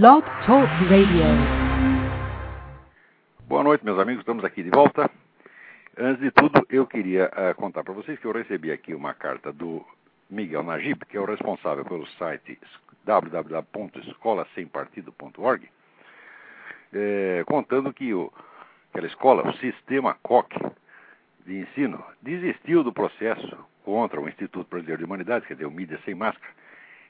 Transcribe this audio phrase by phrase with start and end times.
[0.00, 1.26] Blog Talk Radio.
[3.46, 4.22] Boa noite, meus amigos.
[4.22, 5.10] Estamos aqui de volta.
[5.98, 9.52] Antes de tudo, eu queria uh, contar para vocês que eu recebi aqui uma carta
[9.52, 9.84] do
[10.30, 12.58] Miguel Najib, que é o responsável pelo site
[13.04, 15.68] www.escolasempartido.org,
[16.94, 18.32] é, contando que o,
[18.90, 20.56] aquela escola, o sistema COC
[21.44, 26.00] de ensino, desistiu do processo contra o Instituto Brasileiro de Humanidades, quer dizer, o Mídia
[26.06, 26.61] Sem Máscara,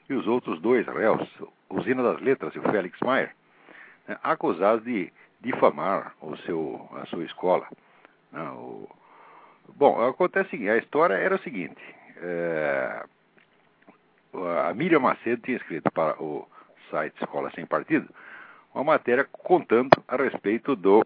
[0.09, 1.27] e os outros dois réus,
[1.69, 3.33] Usina das Letras e o Félix Maier,
[4.07, 7.67] né, acusados de difamar o seu, a sua escola.
[8.31, 8.87] Né, o...
[9.75, 11.81] Bom, acontece o seguinte, a história era o seguinte,
[12.17, 13.03] é...
[14.67, 16.47] a Miriam Macedo tinha escrito para o
[16.89, 18.07] site Escola Sem Partido
[18.73, 21.05] uma matéria contando a respeito do,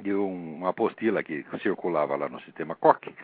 [0.00, 3.14] de um, uma apostila que circulava lá no sistema COC,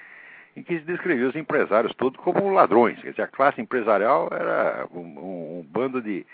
[0.56, 3.00] em que se descrevia os empresários todos como ladrões.
[3.00, 6.24] Quer dizer, a classe empresarial era um, um, um bando de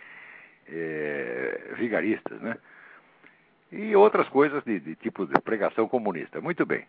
[0.68, 2.56] é, vigaristas, né?
[3.72, 6.40] E outras coisas de, de, tipo de pregação comunista.
[6.40, 6.84] Muito bem.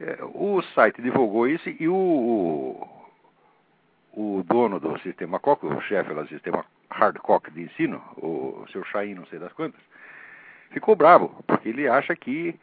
[0.00, 2.88] É, o site divulgou isso e o,
[4.12, 8.84] o, dono do sistema COC, o chefe do sistema Hardcock de ensino, o, o seu
[8.84, 9.80] Chain, não sei das quantas,
[10.70, 12.54] ficou bravo, porque ele acha que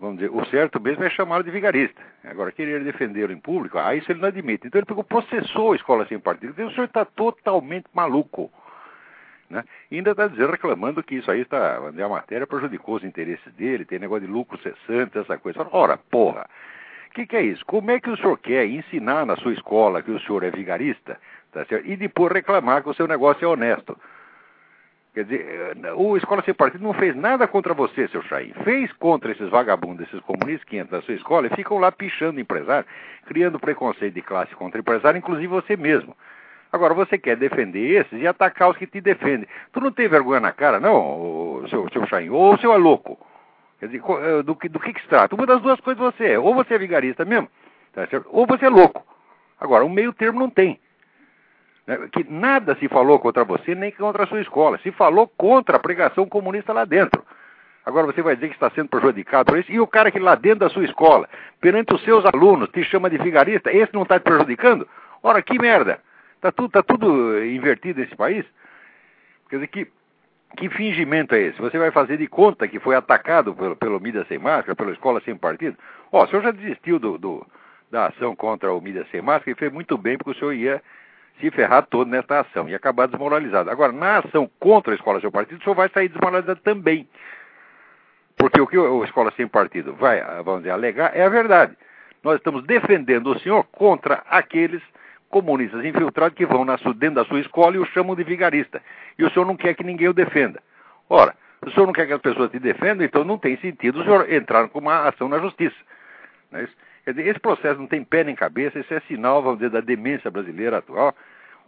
[0.00, 2.00] vamos dizer, o certo mesmo é chamá-lo de vigarista.
[2.24, 4.66] Agora, querer defendê-lo em público, aí isso ele não admite.
[4.66, 6.52] Então ele pegou, processou a escola sem partido.
[6.52, 8.50] O senhor está totalmente maluco.
[9.48, 9.64] Né?
[9.90, 13.84] E ainda está dizendo, reclamando que isso aí está, a matéria prejudicou os interesses dele,
[13.84, 15.66] tem negócio de lucro cessante, essa coisa.
[15.70, 16.46] Ora, porra,
[17.08, 17.64] o que, que, é isso?
[17.64, 21.18] Como é que o senhor quer ensinar na sua escola que o senhor é vigarista
[21.52, 23.96] tá e depois reclamar que o seu negócio é honesto?
[25.14, 28.52] Quer dizer, o Escola Sem Partido não fez nada contra você, seu Chaim.
[28.64, 32.40] Fez contra esses vagabundos, esses comunistas que entram na sua escola e ficam lá pichando
[32.40, 32.84] empresário,
[33.24, 36.16] criando preconceito de classe contra empresário, inclusive você mesmo.
[36.72, 39.46] Agora, você quer defender esses e atacar os que te defendem.
[39.72, 42.30] Tu não tem vergonha na cara, não, seu, seu Chaim?
[42.30, 43.16] Ou o seu é louco?
[43.78, 45.36] Quer dizer, eh, do que, do que, que se trata?
[45.36, 46.38] Uma das duas coisas você é.
[46.40, 47.48] Ou você é vigarista mesmo,
[47.92, 49.06] tá ou você é louco.
[49.60, 50.80] Agora, um meio termo não tem.
[51.86, 54.78] Né, que nada se falou contra você nem contra a sua escola.
[54.78, 57.24] Se falou contra a pregação comunista lá dentro.
[57.84, 59.70] Agora você vai dizer que está sendo prejudicado por isso.
[59.70, 61.28] E o cara que lá dentro da sua escola,
[61.60, 64.88] perante os seus alunos, te chama de vigarista, esse não está te prejudicando?
[65.22, 66.00] Ora, que merda!
[66.36, 68.44] Está tudo, tá tudo invertido nesse país?
[69.48, 69.88] Quer dizer, que,
[70.56, 71.60] que fingimento é esse?
[71.60, 75.20] Você vai fazer de conta que foi atacado pelo, pelo Mídia Sem Máscara, pela Escola
[75.22, 75.76] Sem Partido?
[76.12, 77.46] Ó, o senhor já desistiu do, do,
[77.90, 80.82] da ação contra o Mídia Sem Máscara e fez muito bem, porque o senhor ia
[81.40, 83.70] se ferrar todo nesta ação e acabar desmoralizado.
[83.70, 87.08] Agora, na ação contra a escola sem partido, o senhor vai sair desmoralizado também.
[88.36, 91.76] Porque o que a escola sem partido vai, vamos dizer, alegar é a verdade.
[92.22, 94.82] Nós estamos defendendo o senhor contra aqueles
[95.28, 96.64] comunistas infiltrados que vão
[96.96, 98.80] dentro da sua escola e o chamam de vigarista.
[99.18, 100.62] E o senhor não quer que ninguém o defenda.
[101.08, 104.04] Ora, o senhor não quer que as pessoas te defendam, então não tem sentido o
[104.04, 105.76] senhor entrar com uma ação na justiça.
[106.50, 106.74] Não é isso?
[107.04, 109.80] Quer dizer, esse processo não tem pé nem cabeça, isso é sinal, vamos dizer, da
[109.80, 111.14] demência brasileira atual,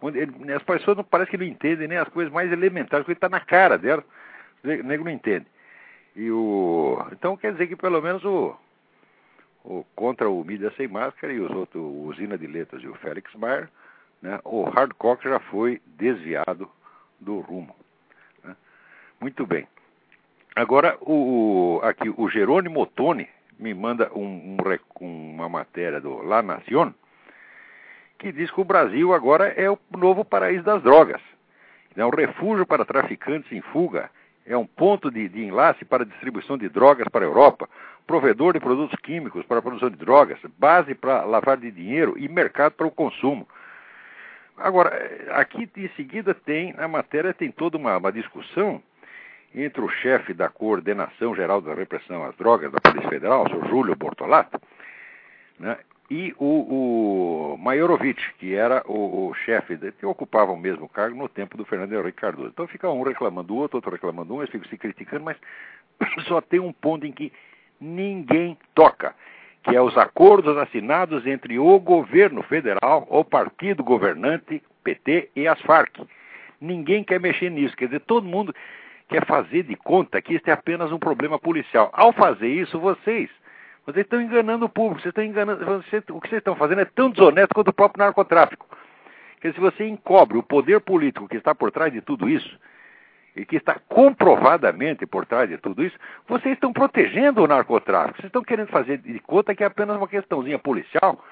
[0.01, 3.17] onde ele, as pessoas não parece que não entendem nem as coisas mais elementares, porque
[3.17, 4.03] está na cara dela,
[4.65, 5.47] o nego não entende.
[6.15, 8.57] E o, então quer dizer que pelo menos o,
[9.63, 12.95] o contra o Mídia Sem Máscara e os outros, o Usina de Letras e o
[12.95, 13.69] Félix Maier,
[14.23, 16.71] né, o Hardcock já foi desviado
[17.21, 17.77] do rumo.
[18.43, 18.57] Né?
[19.21, 19.69] Muito bem.
[20.55, 23.29] Agora, o, aqui, o Jerônimo Ottoni,
[23.59, 24.57] me manda um,
[25.01, 26.95] um, uma matéria do La Nación
[28.19, 31.21] que diz que o Brasil agora é o novo paraíso das drogas.
[31.95, 34.11] É um refúgio para traficantes em fuga,
[34.47, 37.69] é um ponto de, de enlace para a distribuição de drogas para a Europa,
[38.07, 42.29] provedor de produtos químicos para a produção de drogas, base para lavar de dinheiro e
[42.29, 43.47] mercado para o consumo.
[44.57, 44.91] Agora,
[45.33, 48.83] aqui em seguida tem, na matéria tem toda uma, uma discussão
[49.55, 53.97] entre o chefe da Coordenação Geral da Repressão às Drogas da Polícia Federal, o Júlio
[53.97, 54.61] Bortolato,
[55.59, 55.79] né,
[56.11, 57.59] e o, o
[58.39, 61.93] que era o, o chefe, de, que ocupava o mesmo cargo no tempo do Fernando
[61.95, 62.49] Henrique Cardoso.
[62.49, 65.37] Então fica um reclamando do outro, outro reclamando um, eles ficam se criticando, mas
[66.29, 67.33] só tem um ponto em que
[67.81, 69.15] ninguém toca,
[69.65, 75.61] que é os acordos assinados entre o governo federal, o partido governante, PT e as
[75.63, 76.07] Farc.
[76.61, 78.55] Ninguém quer mexer nisso, quer dizer, todo mundo
[79.09, 81.91] quer fazer de conta que isso é apenas um problema policial.
[81.93, 83.31] Ao fazer isso, vocês,
[83.85, 86.85] vocês estão enganando o público, vocês estão enganando, vocês, o que vocês estão fazendo é
[86.85, 88.67] tão desonesto quanto o próprio narcotráfico.
[89.35, 92.59] Porque se você encobre o poder político que está por trás de tudo isso,
[93.37, 98.17] e que está comprovadamente por trás de tudo isso, vocês estão protegendo o narcotráfico.
[98.17, 101.23] Vocês estão querendo fazer de conta que é apenas uma questãozinha policial.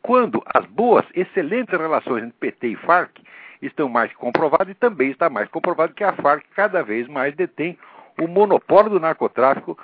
[0.00, 3.18] Quando as boas, excelentes relações entre PT e Farc
[3.60, 7.34] estão mais que comprovados e também está mais comprovado que a Farc cada vez mais
[7.34, 7.78] detém
[8.20, 9.78] o monopólio do narcotráfico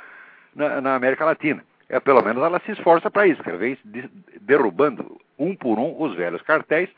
[0.54, 1.64] na, na América Latina.
[1.88, 3.78] É, pelo menos ela se esforça para isso, cada vez
[4.40, 6.88] derrubando um por um os velhos cartéis.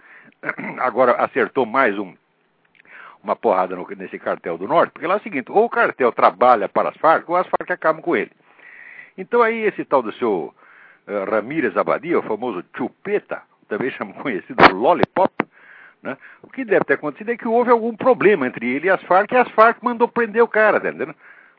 [0.78, 2.14] Agora acertou mais um,
[3.22, 6.12] uma porrada no, nesse cartel do Norte, porque lá é o seguinte: ou o cartel
[6.12, 8.30] trabalha para as Farc, ou as Farc acabam com ele.
[9.18, 10.54] Então aí esse tal do seu
[11.08, 15.32] uh, Ramírez Abadia, o famoso Chupeta, também chamo conhecido Lollipop,
[16.04, 16.16] né?
[16.42, 19.32] o que deve ter acontecido é que houve algum problema entre ele e as Farc,
[19.32, 21.14] e as Farc mandou prender o cara, tá entendendo?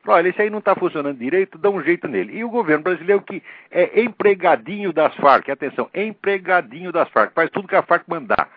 [0.08, 2.38] Olha, esse aí não está funcionando direito, dá um jeito nele.
[2.38, 7.68] E o governo brasileiro que é empregadinho das Farc, atenção, empregadinho das Farc, faz tudo
[7.68, 8.48] que a Farc mandar.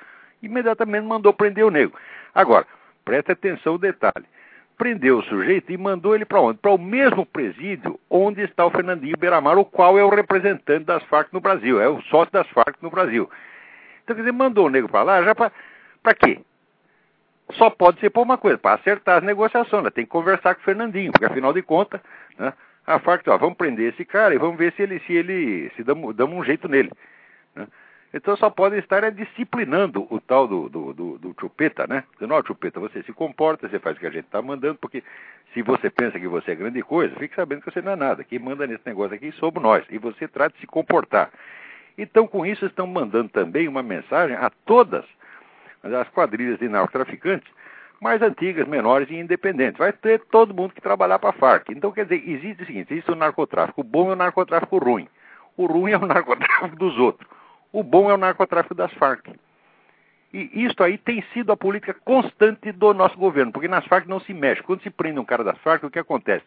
[0.43, 1.99] Imediatamente mandou prender o nego.
[2.35, 2.67] Agora,
[3.03, 4.27] preste atenção o detalhe
[4.79, 6.59] prendeu o sujeito e mandou ele para onde?
[6.59, 11.03] Para o mesmo presídio onde está o Fernandinho Beiramar, o qual é o representante das
[11.05, 13.29] Farc no Brasil, é o sócio das Farc no Brasil.
[14.05, 15.53] Então, quer dizer, mandou o nego para lá já para
[16.15, 16.41] quê?
[17.53, 19.91] Só pode ser por uma coisa, para acertar as negociações, né?
[19.91, 22.01] tem que conversar com o Fernandinho, porque afinal de contas,
[22.39, 22.53] né,
[22.87, 25.83] a Farc, ó, vamos prender esse cara e vamos ver se ele se ele se
[25.83, 26.91] damos, damos um jeito nele.
[27.55, 27.67] Né?
[28.13, 32.05] Então só podem estar é, disciplinando o tal do, do, do, do chupeta, né?
[32.15, 35.03] Dizendo, ó, chupeta, você se comporta, você faz o que a gente está mandando, porque
[35.53, 38.25] se você pensa que você é grande coisa, fique sabendo que você não é nada.
[38.25, 39.85] Quem manda nesse negócio aqui somos nós.
[39.91, 41.31] E você trata de se comportar.
[41.99, 45.05] Então, com isso, estão mandando também uma mensagem a todas
[45.83, 47.49] as quadrilhas de narcotraficantes
[48.01, 49.79] mais antigas, menores e independentes.
[49.79, 51.71] Vai ter todo mundo que trabalhar para a Farc.
[51.71, 55.09] Então, quer dizer, existe o seguinte: existe o narcotráfico bom e o narcotráfico ruim.
[55.57, 57.29] O ruim é o narcotráfico dos outros.
[57.73, 59.29] O bom é o narcotráfico das Farc.
[60.33, 64.21] E isso aí tem sido a política constante do nosso governo, porque nas Farc não
[64.21, 64.63] se mexe.
[64.63, 66.45] Quando se prende um cara das Farc, o que acontece?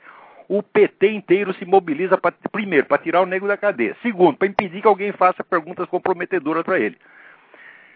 [0.48, 3.96] O PT inteiro se mobiliza, pra, primeiro, para tirar o negro da cadeia.
[4.02, 6.98] Segundo, para impedir que alguém faça perguntas comprometedoras para ele.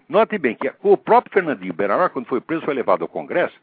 [0.07, 3.55] Note bem que o próprio Fernandinho Beiramar, quando foi preso, foi levado ao Congresso,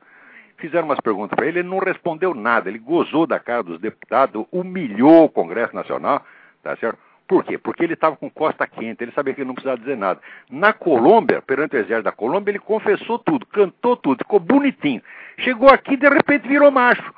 [0.56, 4.44] fizeram umas perguntas para ele, ele não respondeu nada, ele gozou da cara dos deputados,
[4.50, 6.24] humilhou o Congresso Nacional,
[6.62, 6.98] tá certo?
[7.26, 7.56] Por quê?
[7.56, 10.20] Porque ele estava com costa quente, ele sabia que ele não precisava dizer nada.
[10.50, 15.02] Na Colômbia, perante o exército da Colômbia, ele confessou tudo, cantou tudo, ficou bonitinho.
[15.38, 17.14] Chegou aqui de repente virou macho.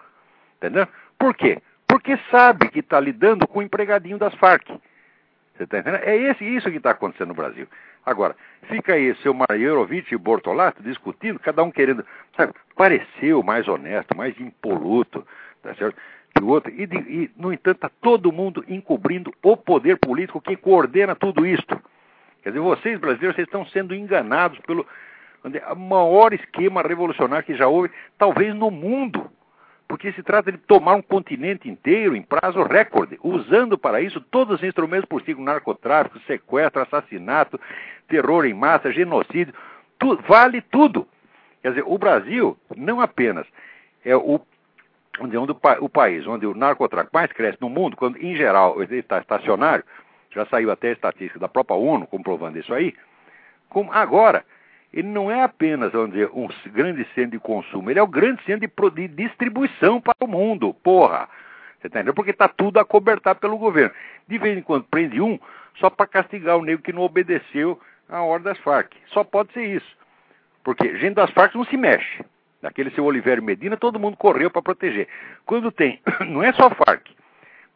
[0.58, 0.86] Entendeu?
[1.18, 1.60] Por quê?
[1.86, 4.68] Porque sabe que está lidando com o empregadinho das Farc.
[5.56, 6.02] Você está entendendo?
[6.02, 7.66] É esse, isso que está acontecendo no Brasil.
[8.04, 8.36] Agora,
[8.68, 12.04] fica aí seu Maierovitch e Bortolato discutindo, cada um querendo,
[12.36, 15.26] sabe, pareceu mais honesto, mais impoluto,
[15.62, 15.96] tá certo?
[16.34, 16.72] que o outro.
[16.72, 21.46] E, de, e, no entanto, está todo mundo encobrindo o poder político que coordena tudo
[21.46, 21.80] isto.
[22.42, 24.86] Quer dizer, vocês brasileiros, vocês estão sendo enganados pelo
[25.76, 29.30] maior esquema revolucionário que já houve, talvez no mundo.
[29.94, 34.56] Porque se trata de tomar um continente inteiro em prazo recorde, usando para isso todos
[34.56, 37.60] os instrumentos possíveis, narcotráfico, sequestro, assassinato,
[38.08, 39.54] terror em massa, genocídio,
[39.96, 41.06] tu, vale tudo.
[41.62, 43.46] Quer dizer, o Brasil não apenas
[44.04, 44.40] é o
[45.20, 48.82] onde, onde o, o, país onde o narcotráfico mais cresce no mundo, quando em geral
[48.82, 49.84] ele está estacionário,
[50.32, 52.96] já saiu até a estatística da própria ONU comprovando isso aí,
[53.68, 54.44] como agora,
[54.94, 58.40] ele não é apenas vamos dizer, um grande centro de consumo, ele é o grande
[58.44, 61.28] centro de, distribuição para o mundo, porra.
[61.80, 62.14] Você tá entendendo?
[62.14, 63.92] Porque está tudo acobertado pelo governo.
[64.28, 65.38] De vez em quando prende um
[65.80, 68.92] só para castigar o negro que não obedeceu a ordem das Farc.
[69.08, 69.96] Só pode ser isso.
[70.62, 72.24] Porque gente das Farc não se mexe
[72.62, 75.08] daquele seu Oliveira Medina, todo mundo correu para proteger.
[75.44, 77.10] Quando tem, não é só Farc,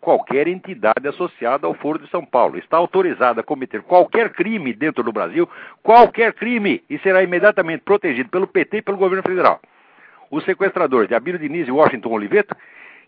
[0.00, 5.02] qualquer entidade associada ao Foro de São Paulo está autorizada a cometer qualquer crime dentro
[5.02, 5.48] do Brasil,
[5.82, 9.60] qualquer crime, e será imediatamente protegido pelo PT e pelo governo federal.
[10.30, 12.54] Os sequestradores de Abílio Diniz e Washington Oliveto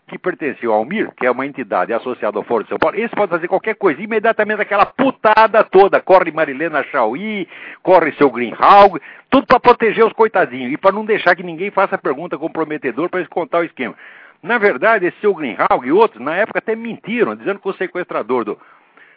[0.07, 3.15] que pertenceu ao MIR, que é uma entidade associada ao Foro de São Paulo, esse
[3.15, 4.01] pode fazer qualquer coisa.
[4.01, 6.01] Imediatamente aquela putada toda.
[6.01, 7.47] Corre Marilena Chauí,
[7.81, 11.97] corre seu Greenhalg, tudo para proteger os coitadinhos e para não deixar que ninguém faça
[11.97, 13.95] pergunta comprometedora para eles contar o esquema.
[14.41, 18.43] Na verdade, esse seu Greenhalg e outros, na época até mentiram, dizendo que o sequestrador
[18.43, 18.59] do,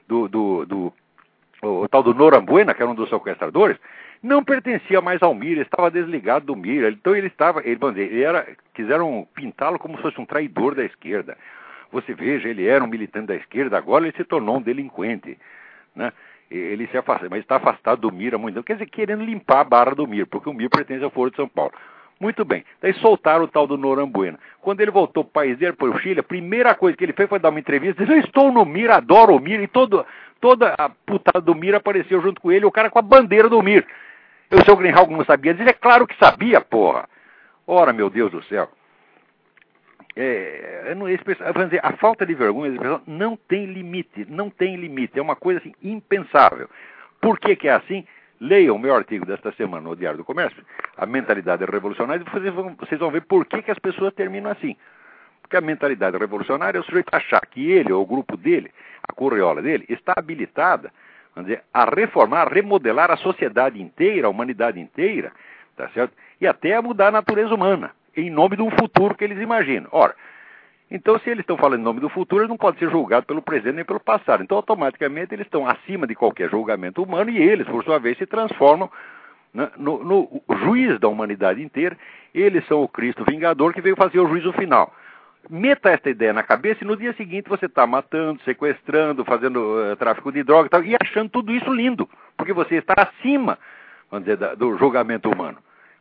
[0.07, 0.93] do, do, do
[1.63, 3.79] o, tal do Norambuena, que era um dos sequestradores,
[4.23, 6.91] não pertencia mais ao Mira, estava desligado do Mira.
[6.91, 10.85] Então ele estava, ele, dizer, ele era, quiseram pintá-lo como se fosse um traidor da
[10.85, 11.37] esquerda.
[11.91, 15.39] Você veja, ele era um militante da esquerda, agora ele se tornou um delinquente,
[15.95, 16.13] né?
[16.51, 19.95] Ele se afasta, mas está afastado do Mira muito quer dizer, querendo limpar a barra
[19.95, 21.73] do Mir, porque o Mir pertence ao Foro de São Paulo.
[22.21, 22.65] Muito bem.
[22.81, 24.39] Daí soltaram o tal do Norambuena.
[24.61, 27.51] Quando ele voltou dele, para o Chile, a primeira coisa que ele fez foi dar
[27.51, 30.07] uma entrevista, disse, eu estou no Mir, adoro o Mir, e todo,
[30.41, 33.63] toda a putada do Mir apareceu junto com ele, o cara com a bandeira do
[33.63, 33.87] Mir.
[34.51, 35.69] E o seu Greenhalgh não sabia dizer?
[35.69, 37.09] É claro que sabia, porra.
[37.67, 38.69] Ora, meu Deus do céu.
[40.17, 45.19] É, não, esse, dizer, a falta de vergonha pessoal não tem limite, não tem limite.
[45.19, 46.69] É uma coisa assim impensável.
[47.21, 48.07] Por que, que é assim?
[48.41, 50.63] Leiam o meu artigo desta semana no Diário do Comércio,
[50.97, 54.77] A Mentalidade Revolucionária, e vocês vão, ver por que, que as pessoas terminam assim.
[55.41, 58.73] Porque a mentalidade revolucionária é o sujeito achar que ele ou o grupo dele,
[59.07, 60.91] a correola dele, está habilitada
[61.43, 65.33] dizer, a reformar, a remodelar a sociedade inteira, a humanidade inteira,
[65.77, 66.15] tá certo?
[66.41, 69.89] E até a mudar a natureza humana, em nome de um futuro que eles imaginam.
[69.93, 70.15] Ora,
[70.91, 73.43] então, se eles estão falando em nome do futuro, eles não podem ser julgados pelo
[73.43, 74.43] presente nem pelo passado.
[74.43, 78.27] Então, automaticamente, eles estão acima de qualquer julgamento humano e eles, por sua vez, se
[78.27, 78.91] transformam
[79.53, 81.97] né, no, no, juiz da humanidade inteira.
[82.35, 84.95] Eles são o Cristo vingador que veio fazer o juízo final.
[85.49, 89.97] Meta esta ideia na cabeça e no dia seguinte você está matando, sequestrando, fazendo uh,
[89.97, 93.59] tráfico de droga e, tal, e achando tudo isso lindo, porque você está acima,
[94.11, 95.59] vamos dizer, da, do julgamento humano.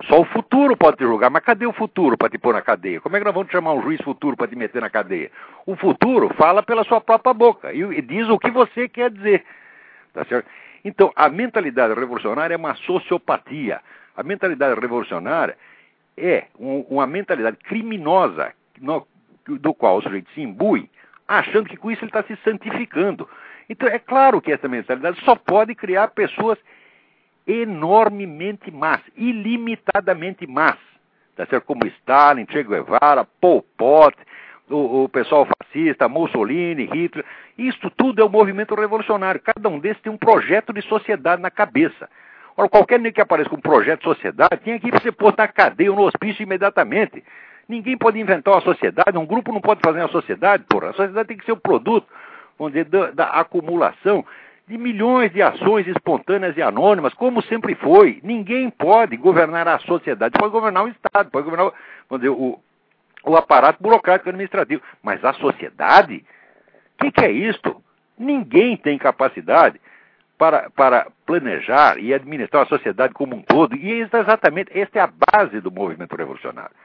[0.08, 3.00] Só o futuro pode te julgar, mas cadê o futuro para te pôr na cadeia?
[3.00, 5.32] Como é que nós vamos chamar um juiz futuro para te meter na cadeia?
[5.66, 9.46] O futuro fala pela sua própria boca e, diz o que você quer dizer.
[10.14, 10.48] Tá certo?
[10.84, 13.80] Então, a mentalidade revolucionária é uma sociopatia.
[14.16, 15.58] A mentalidade revolucionária
[16.18, 19.08] é um, uma mentalidade criminosa no,
[19.48, 20.90] do qual o sujeito se imbui,
[21.26, 23.28] achando que com isso ele está se santificando.
[23.70, 26.60] Então, é claro que essa mentalidade só pode criar pessoas
[27.46, 30.78] enormemente más, ilimitadamente más.
[31.36, 31.66] Tá certo?
[31.66, 34.16] Como Stalin, Che Guevara, Pol Pot,
[34.70, 37.26] o, o, pessoal fascista, Mussolini, Hitler.
[37.58, 39.42] Isso tudo é um movimento revolucionário.
[39.42, 42.10] Cada um desses tem um projeto de sociedade na cabeça.
[42.56, 45.48] Ora, qualquer nem que apareça com um projeto de sociedade tinha que ser posto na
[45.48, 47.24] cadeia ou no hospício imediatamente.
[47.68, 50.90] Ninguém pode inventar uma sociedade, um grupo não pode fazer uma sociedade, porra.
[50.90, 52.06] A sociedade tem que ser o um produto,
[52.60, 54.24] vamos dizer, da, da acumulação
[54.68, 58.20] de milhões de ações espontâneas e anônimas, como sempre foi.
[58.24, 61.74] Ninguém pode governar a sociedade, pode governar o Estado, pode governar
[62.12, 62.60] dizer, o,
[63.26, 64.82] o aparato burocrático administrativo.
[65.02, 66.26] Mas a sociedade?
[66.96, 67.84] O que, que, é isto?
[68.18, 69.82] Ninguém tem capacidade
[70.38, 73.76] para, para planejar e administrar a sociedade como um todo.
[73.76, 76.76] E é exatamente, esta é a base do movimento revolucionário.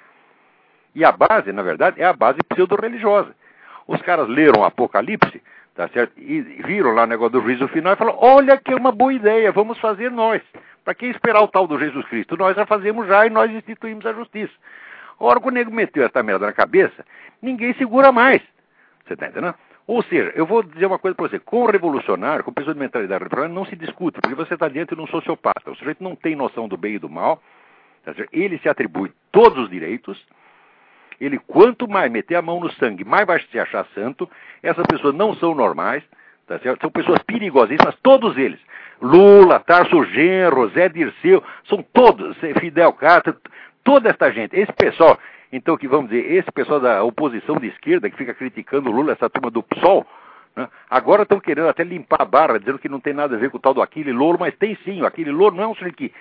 [0.94, 3.32] E a base, na verdade, é a base pseudo-religiosa.
[3.86, 5.40] Os caras leram Apocalipse
[5.78, 6.12] tá certo?
[6.18, 9.14] E viram lá o negócio do juízo final e falaram: olha que é uma boa
[9.14, 10.42] ideia, vamos fazer nós.
[10.84, 12.36] Para que esperar o tal do Jesus Cristo?
[12.36, 14.52] Nós já fazemos já e nós instituímos a justiça.
[15.20, 17.06] Ora, quando o nego meteu essa merda na cabeça,
[17.40, 18.42] ninguém segura mais.
[19.06, 19.54] Você está entendendo?
[19.86, 22.80] Ou seja, eu vou dizer uma coisa para você: com o revolucionário, com pessoa de
[22.80, 25.70] mentalidade revolucionária, não se discute, porque você está diante de um sociopata.
[25.70, 27.40] O sujeito não tem noção do bem e do mal,
[28.04, 30.20] tá ele se atribui todos os direitos
[31.20, 34.28] ele, quanto mais meter a mão no sangue, mais vai se achar santo.
[34.62, 36.02] Essas pessoas não são normais,
[36.46, 36.80] tá certo?
[36.80, 38.60] são pessoas perigosíssimas, todos eles.
[39.00, 43.36] Lula, Tarso Genro, Zé Dirceu, são todos, Fidel Castro,
[43.84, 44.56] toda esta gente.
[44.56, 45.18] Esse pessoal,
[45.52, 49.30] então, que vamos dizer, esse pessoal da oposição de esquerda que fica criticando Lula, essa
[49.30, 50.06] turma do PSOL,
[50.54, 50.68] né?
[50.90, 53.56] agora estão querendo até limpar a barra, dizendo que não tem nada a ver com
[53.56, 55.02] o tal do Aquile Louro, mas tem sim.
[55.02, 56.12] O Aquile Louro não é um sujeito que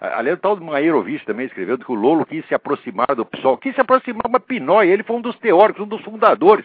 [0.00, 3.58] Aliás, o tal do Maierovich também escreveu que o Lolo quis se aproximar do PSOL.
[3.58, 6.64] Quis se aproximar, mas Pinói, ele foi um dos teóricos, um dos fundadores.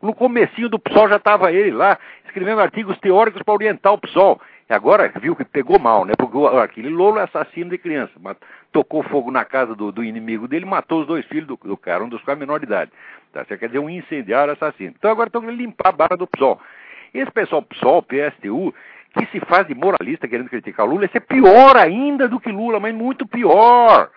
[0.00, 4.40] No comecinho do PSOL já estava ele lá, escrevendo artigos teóricos para orientar o PSOL.
[4.68, 6.14] E agora viu que pegou mal, né?
[6.16, 8.12] Porque aquele Lolo é assassino de criança.
[8.18, 8.38] Mas
[8.72, 12.02] tocou fogo na casa do, do inimigo dele matou os dois filhos do, do cara,
[12.02, 12.90] um dos quais menor de idade.
[13.32, 13.44] Tá?
[13.44, 14.94] Quer dizer, um incendiário assassino.
[14.96, 16.58] Então agora estão querendo limpar a barra do PSOL.
[17.12, 18.72] Esse pessoal PSOL, PSTU,
[19.12, 22.50] que se faz de moralista querendo criticar o Lula, isso é pior ainda do que
[22.50, 24.10] Lula, mas muito pior.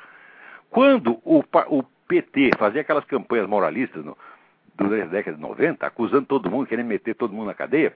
[0.69, 4.17] Quando o, o PT fazia aquelas campanhas moralistas no,
[4.75, 7.93] durante a década de 90, acusando todo mundo, querendo meter todo mundo na cadeia,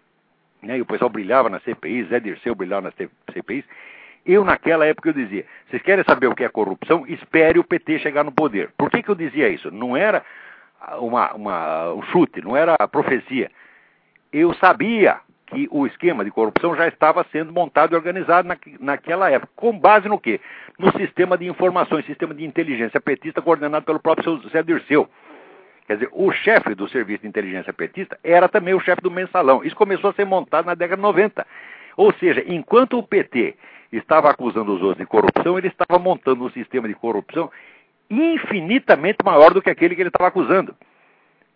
[0.61, 2.95] né, e o pessoal brilhava na CPI, Zé Dirceu brilhava nas
[3.33, 3.65] CPIs,
[4.25, 7.05] eu naquela época eu dizia, vocês querem saber o que é corrupção?
[7.07, 8.71] Espere o PT chegar no poder.
[8.77, 9.71] Por que, que eu dizia isso?
[9.71, 10.23] Não era
[10.99, 13.49] uma, uma, um chute, não era profecia.
[14.33, 19.31] Eu sabia que o esquema de corrupção já estava sendo montado e organizado na, naquela
[19.31, 19.51] época.
[19.55, 20.39] Com base no quê?
[20.77, 25.09] No sistema de informações, sistema de inteligência petista coordenado pelo próprio Zé Dirceu.
[25.87, 29.63] Quer dizer, o chefe do serviço de inteligência petista era também o chefe do mensalão.
[29.63, 31.47] Isso começou a ser montado na década de 90.
[31.95, 33.55] Ou seja, enquanto o PT
[33.91, 37.49] estava acusando os outros de corrupção, ele estava montando um sistema de corrupção
[38.09, 40.75] infinitamente maior do que aquele que ele estava acusando.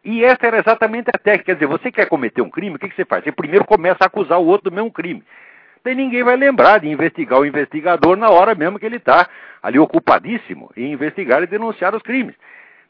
[0.03, 1.46] E essa era exatamente a técnica.
[1.46, 3.24] Quer dizer, você quer cometer um crime, o que, que você faz?
[3.24, 5.24] Você primeiro começa a acusar o outro do mesmo crime.
[5.84, 9.27] Daí ninguém vai lembrar de investigar o investigador na hora mesmo que ele está
[9.62, 12.36] ali ocupadíssimo em investigar e denunciar os crimes.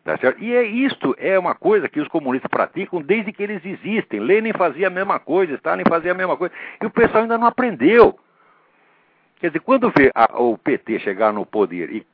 [0.04, 0.18] Tá?
[0.40, 4.20] E é isto é uma coisa que os comunistas praticam desde que eles existem.
[4.20, 6.54] Lenin fazia a mesma coisa, Stalin fazia a mesma coisa.
[6.82, 8.18] E o pessoal ainda não aprendeu.
[9.40, 12.06] Quer dizer, quando vê a, o PT chegar no poder e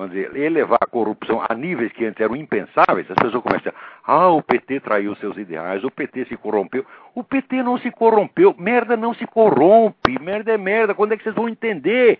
[0.00, 3.70] vamos dizer, elevar a corrupção a níveis que antes eram impensáveis, as pessoas começam
[4.02, 6.86] a ah, o PT traiu seus ideais, o PT se corrompeu.
[7.14, 11.22] O PT não se corrompeu, merda não se corrompe, merda é merda, quando é que
[11.22, 12.18] vocês vão entender?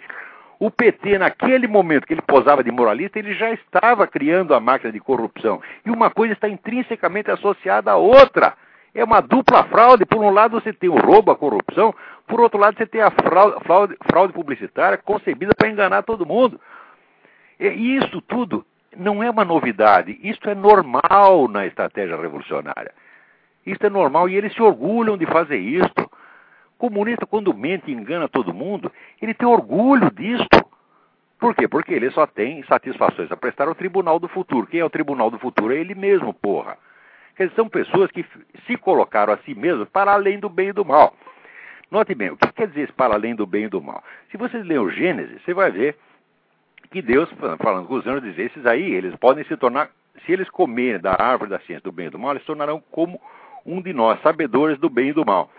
[0.58, 4.92] O PT, naquele momento que ele posava de moralista, ele já estava criando a máquina
[4.92, 5.62] de corrupção.
[5.86, 8.52] E uma coisa está intrinsecamente associada à outra.
[8.94, 10.04] É uma dupla fraude.
[10.04, 11.94] Por um lado, você tem o roubo, a corrupção.
[12.26, 16.60] Por outro lado, você tem a fraude, fraude, fraude publicitária concebida para enganar todo mundo.
[17.60, 18.64] E isso tudo
[18.96, 20.18] não é uma novidade.
[20.22, 22.92] Isso é normal na estratégia revolucionária.
[23.66, 26.10] Isso é normal e eles se orgulham de fazer isso.
[26.78, 28.90] Comunista, quando mente e engana todo mundo,
[29.20, 30.64] ele tem orgulho disto.
[31.38, 31.68] Por quê?
[31.68, 34.66] Porque ele só tem satisfações a prestar ao tribunal do futuro.
[34.66, 35.74] Quem é o tribunal do futuro?
[35.74, 36.78] É ele mesmo, porra.
[37.36, 38.24] Quer dizer, são pessoas que
[38.66, 41.14] se colocaram a si mesmos para além do bem e do mal.
[41.90, 44.02] Note bem, o que quer dizer esse para além do bem e do mal?
[44.30, 45.96] Se vocês lerem o Gênesis, você vai ver
[46.90, 47.28] que Deus,
[47.58, 49.90] falando com os anjos, diz: esses aí, eles podem se tornar,
[50.24, 52.82] se eles comerem da árvore da ciência do bem e do mal, eles se tornarão
[52.90, 53.20] como
[53.64, 55.50] um de nós, sabedores do bem e do mal.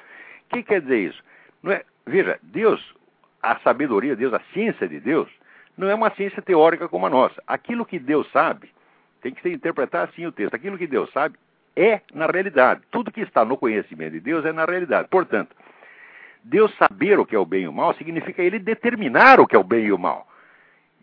[0.46, 1.24] O que quer dizer isso?
[1.64, 2.94] Não é, veja, Deus,
[3.42, 5.30] a sabedoria de Deus, a ciência de Deus,
[5.78, 7.42] não é uma ciência teórica como a nossa.
[7.48, 8.70] Aquilo que Deus sabe,
[9.22, 10.54] tem que se interpretar assim o texto.
[10.54, 11.38] Aquilo que Deus sabe
[11.76, 12.82] é na realidade.
[12.92, 15.08] Tudo que está no conhecimento de Deus é na realidade.
[15.10, 15.56] Portanto,
[16.44, 19.56] Deus saber o que é o bem e o mal significa ele determinar o que
[19.56, 20.28] é o bem e o mal.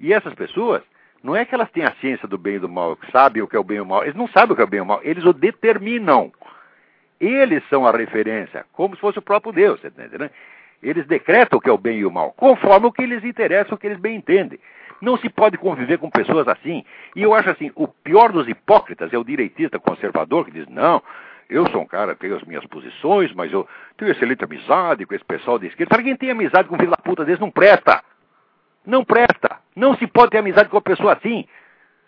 [0.00, 0.82] E essas pessoas,
[1.22, 3.56] não é que elas têm a ciência do bem e do mal, sabem o que
[3.56, 4.02] é o bem e o mal.
[4.02, 6.32] Eles não sabem o que é o bem e o mal, eles o determinam.
[7.20, 10.30] Eles são a referência, como se fosse o próprio Deus, tá entendendo?
[10.80, 13.74] Eles decretam o que é o bem e o mal, conforme o que lhes interessa,
[13.74, 14.60] o que eles bem entendem.
[15.00, 16.84] Não se pode conviver com pessoas assim.
[17.14, 21.02] E eu acho assim, o pior dos hipócritas é o direitista conservador que diz, não,
[21.48, 25.24] eu sou um cara, tenho as minhas posições, mas eu tenho excelente amizade com esse
[25.24, 25.94] pessoal de esquerda.
[25.94, 27.40] Sabe quem tem amizade com um filho da puta desse?
[27.40, 28.02] Não presta.
[28.86, 29.56] Não presta.
[29.74, 31.46] Não se pode ter amizade com uma pessoa assim.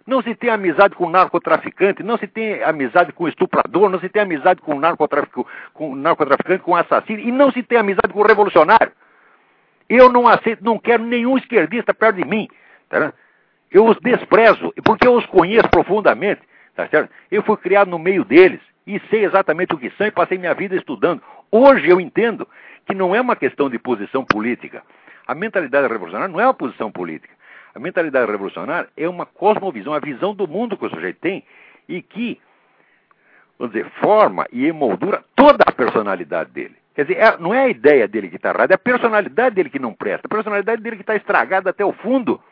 [0.07, 4.23] Não se tem amizade com narcotraficante, não se tem amizade com estuprador, não se tem
[4.23, 8.91] amizade com narcotraficante, com narcotraficante, com assassino, e não se tem amizade com revolucionário.
[9.89, 12.49] Eu não aceito, não quero nenhum esquerdista perto de mim.
[12.89, 13.13] Tá
[13.71, 16.41] eu os desprezo, porque eu os conheço profundamente.
[16.75, 17.13] Tá certo?
[17.31, 20.55] Eu fui criado no meio deles e sei exatamente o que são e passei minha
[20.55, 21.23] vida estudando.
[21.51, 22.49] Hoje eu entendo
[22.87, 24.83] que não é uma questão de posição política.
[25.31, 27.33] A mentalidade revolucionária não é uma posição política.
[27.73, 31.45] A mentalidade revolucionária é uma cosmovisão, a visão do mundo que o sujeito tem
[31.89, 32.41] e que,
[33.57, 36.75] vamos dizer, forma e emoldura toda a personalidade dele.
[36.97, 39.71] Quer dizer, é, não é a ideia dele que está errada, é a personalidade dele
[39.71, 42.43] que não presta, a personalidade dele que está estragada até o fundo.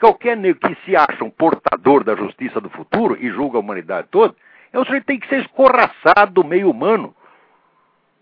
[0.00, 4.34] Qualquer que se acha um portador da justiça do futuro e julga a humanidade toda,
[4.72, 7.14] é o sujeito que tem que ser escorraçado do meio humano.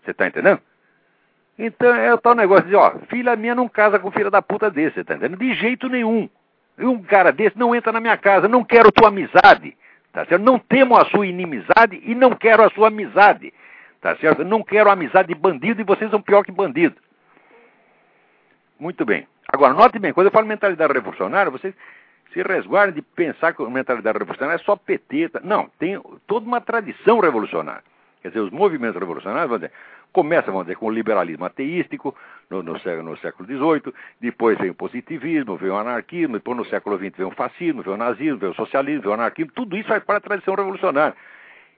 [0.03, 0.61] Você está entendendo?
[1.61, 4.71] Então é o tal negócio de, ó, filha minha não casa com filha da puta
[4.71, 5.37] desse, tá entendendo?
[5.37, 6.29] De jeito nenhum.
[6.77, 9.75] Um cara desse não entra na minha casa, não quero tua amizade,
[10.13, 10.41] tá certo?
[10.41, 13.53] Não temo a sua inimizade e não quero a sua amizade,
[13.99, 14.45] tá certo?
[14.45, 16.95] Não quero amizade de bandido e vocês são pior que bandido.
[18.79, 19.27] Muito bem.
[19.51, 21.75] Agora, note bem, quando eu falo mentalidade revolucionária, vocês
[22.31, 25.27] se resguardem de pensar que a mentalidade revolucionária é só PT.
[25.27, 25.41] Tá?
[25.43, 27.83] Não, tem toda uma tradição revolucionária.
[28.21, 29.73] Quer dizer, os movimentos revolucionários, vamos dizer,
[30.11, 32.15] começa, vamos dizer, com o liberalismo ateístico
[32.49, 36.97] no, no, no século XVIII, depois vem o positivismo, vem o anarquismo, depois no século
[36.97, 39.87] XX vem o fascismo, vem o nazismo, vem o socialismo, vem o anarquismo, tudo isso
[39.87, 41.15] faz parte da tradição revolucionária.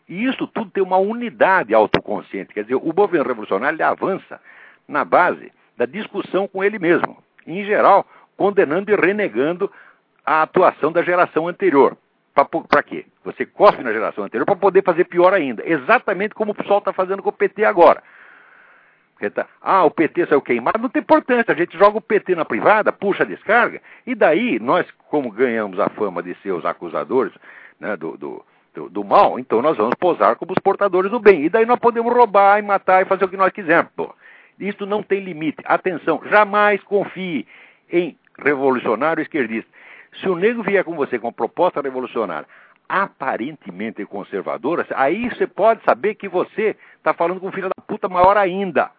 [0.08, 4.41] E isso tudo tem uma unidade autoconsciente, quer dizer, o movimento revolucionário avança
[4.88, 8.06] na base da discussão com ele mesmo, em geral,
[8.38, 9.72] condenando e renegando
[10.26, 11.98] a atuação da geração anterior.
[12.34, 13.06] Para quê?
[13.26, 15.67] Você cospe na geração anterior para poder fazer pior ainda.
[15.67, 18.02] Exatamente como o pessoal está fazendo com o PT agora.
[19.62, 21.54] Ah, o PT saiu queimado, não tem importância.
[21.54, 25.80] A gente joga o PT na privada, puxa a descarga, e daí nós, como ganhamos
[25.80, 27.34] a fama de ser os acusadores
[27.80, 31.44] né, do, do, do, do, mal, então nós vamos posar como os portadores do bem.
[31.44, 33.92] E daí nós podemos roubar e matar e fazer o que nós quisermos.
[34.60, 35.58] Isso não tem limite.
[35.66, 37.48] Atenção, jamais confie
[37.92, 39.70] em revolucionário esquerdista.
[40.20, 42.48] Se o negro vier com você com uma proposta revolucionária
[42.92, 48.10] aparentemente conservadora, aí você pode saber que você está falando com um filho da puta
[48.10, 48.92] maior ainda.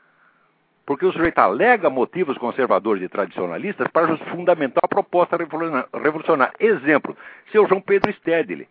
[0.85, 6.55] Porque o sujeito alega motivos conservadores e tradicionalistas para fundamentar a proposta revolucionária.
[6.59, 7.17] Exemplo,
[7.51, 8.67] seu João Pedro Stedley.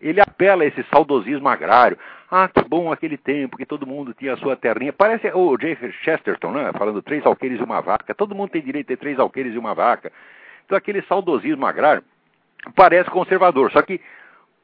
[0.00, 1.98] Ele apela a esse saudosismo agrário.
[2.30, 4.92] Ah, que bom aquele tempo que todo mundo tinha a sua terrinha.
[4.92, 5.76] Parece o J.
[6.02, 6.72] Chesterton, né?
[6.76, 8.14] Falando três alqueires e uma vaca.
[8.14, 10.12] Todo mundo tem direito a ter três alqueires e uma vaca.
[10.64, 12.02] Então aquele saudosismo agrário
[12.74, 14.00] parece conservador, só que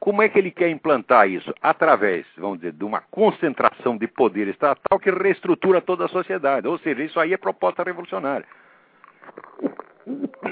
[0.01, 1.53] como é que ele quer implantar isso?
[1.61, 6.67] Através, vamos dizer, de uma concentração de poder estatal que reestrutura toda a sociedade.
[6.67, 8.47] Ou seja, isso aí é proposta revolucionária.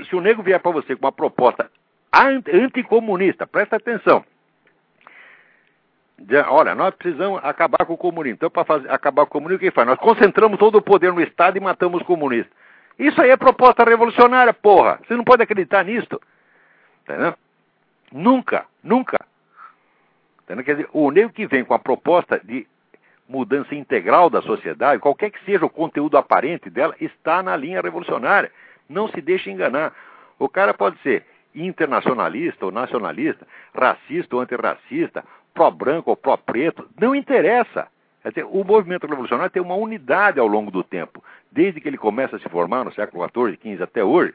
[0.08, 1.68] Se o nego vier para você com uma proposta
[2.14, 4.24] anticomunista, presta atenção.
[6.48, 8.36] Olha, nós precisamos acabar com o comunismo.
[8.36, 9.88] Então, para acabar com o comunismo, o que faz?
[9.88, 12.56] Nós concentramos todo o poder no Estado e matamos os comunistas.
[13.00, 15.00] Isso aí é proposta revolucionária, porra.
[15.08, 16.22] Você não pode acreditar nisso.
[17.02, 17.34] Entendeu?
[18.12, 19.18] Nunca, nunca.
[20.50, 22.68] Quer dizer, o nego que vem com a proposta de
[23.28, 28.52] mudança integral da sociedade, qualquer que seja o conteúdo aparente dela, está na linha revolucionária.
[28.90, 29.94] Não se deixe enganar.
[30.40, 37.88] O cara pode ser internacionalista ou nacionalista, racista ou antirracista, pró-branco ou pró-preto, não interessa.
[38.26, 41.24] Dizer, o movimento revolucionário tem uma unidade ao longo do tempo.
[41.52, 44.34] Desde que ele começa a se formar no século XIV, XV até hoje,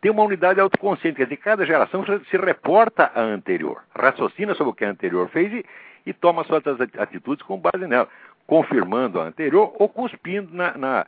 [0.00, 1.16] tem uma unidade autoconsciente.
[1.16, 5.52] Quer dizer, cada geração se reporta à anterior, raciocina sobre o que a anterior fez
[5.52, 5.64] e,
[6.06, 6.62] e toma suas
[6.98, 8.08] atitudes com base nela,
[8.46, 11.06] confirmando a anterior ou cuspindo na, na,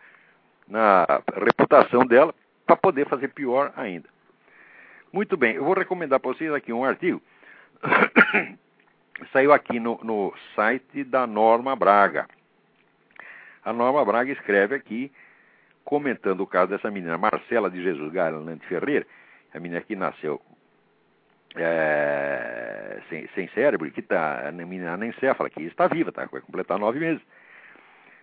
[0.68, 2.34] na reputação dela
[2.66, 4.08] para poder fazer pior ainda.
[5.12, 7.20] Muito bem, eu vou recomendar para vocês aqui um artigo.
[9.32, 12.26] Saiu aqui no, no site da Norma Braga.
[13.64, 15.12] A Norma Braga escreve aqui,
[15.84, 19.06] comentando o caso dessa menina, Marcela de Jesus Galante Ferreira,
[19.54, 20.40] a menina que nasceu
[21.56, 26.78] é, sem, sem, cérebro, que está, a menina anencéfala, que está viva, tá, vai completar
[26.78, 27.22] nove meses.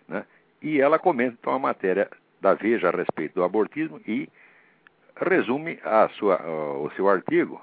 [0.08, 0.26] Né?
[0.62, 2.10] E ela comenta então a matéria
[2.42, 4.30] da Veja a respeito do abortismo e
[5.16, 6.42] resume a sua,
[6.78, 7.62] o seu artigo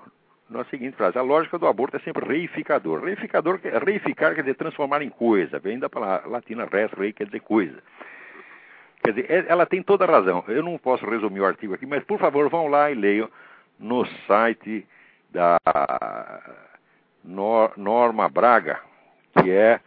[0.48, 3.02] na seguinte frase: a lógica do aborto é sempre reificador.
[3.02, 7.40] Reificador, reificar quer dizer transformar em coisa, vem da palavra latina res, rei quer dizer
[7.40, 7.82] coisa.
[9.06, 10.42] Quer dizer, é, ela tem toda a razão.
[10.48, 13.30] Eu não posso resumir o artigo aqui, mas por favor vão lá e leiam
[13.78, 14.84] no site
[15.30, 15.60] da
[17.24, 18.80] Norma Braga,
[19.40, 19.78] que é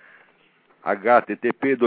[0.85, 1.77] http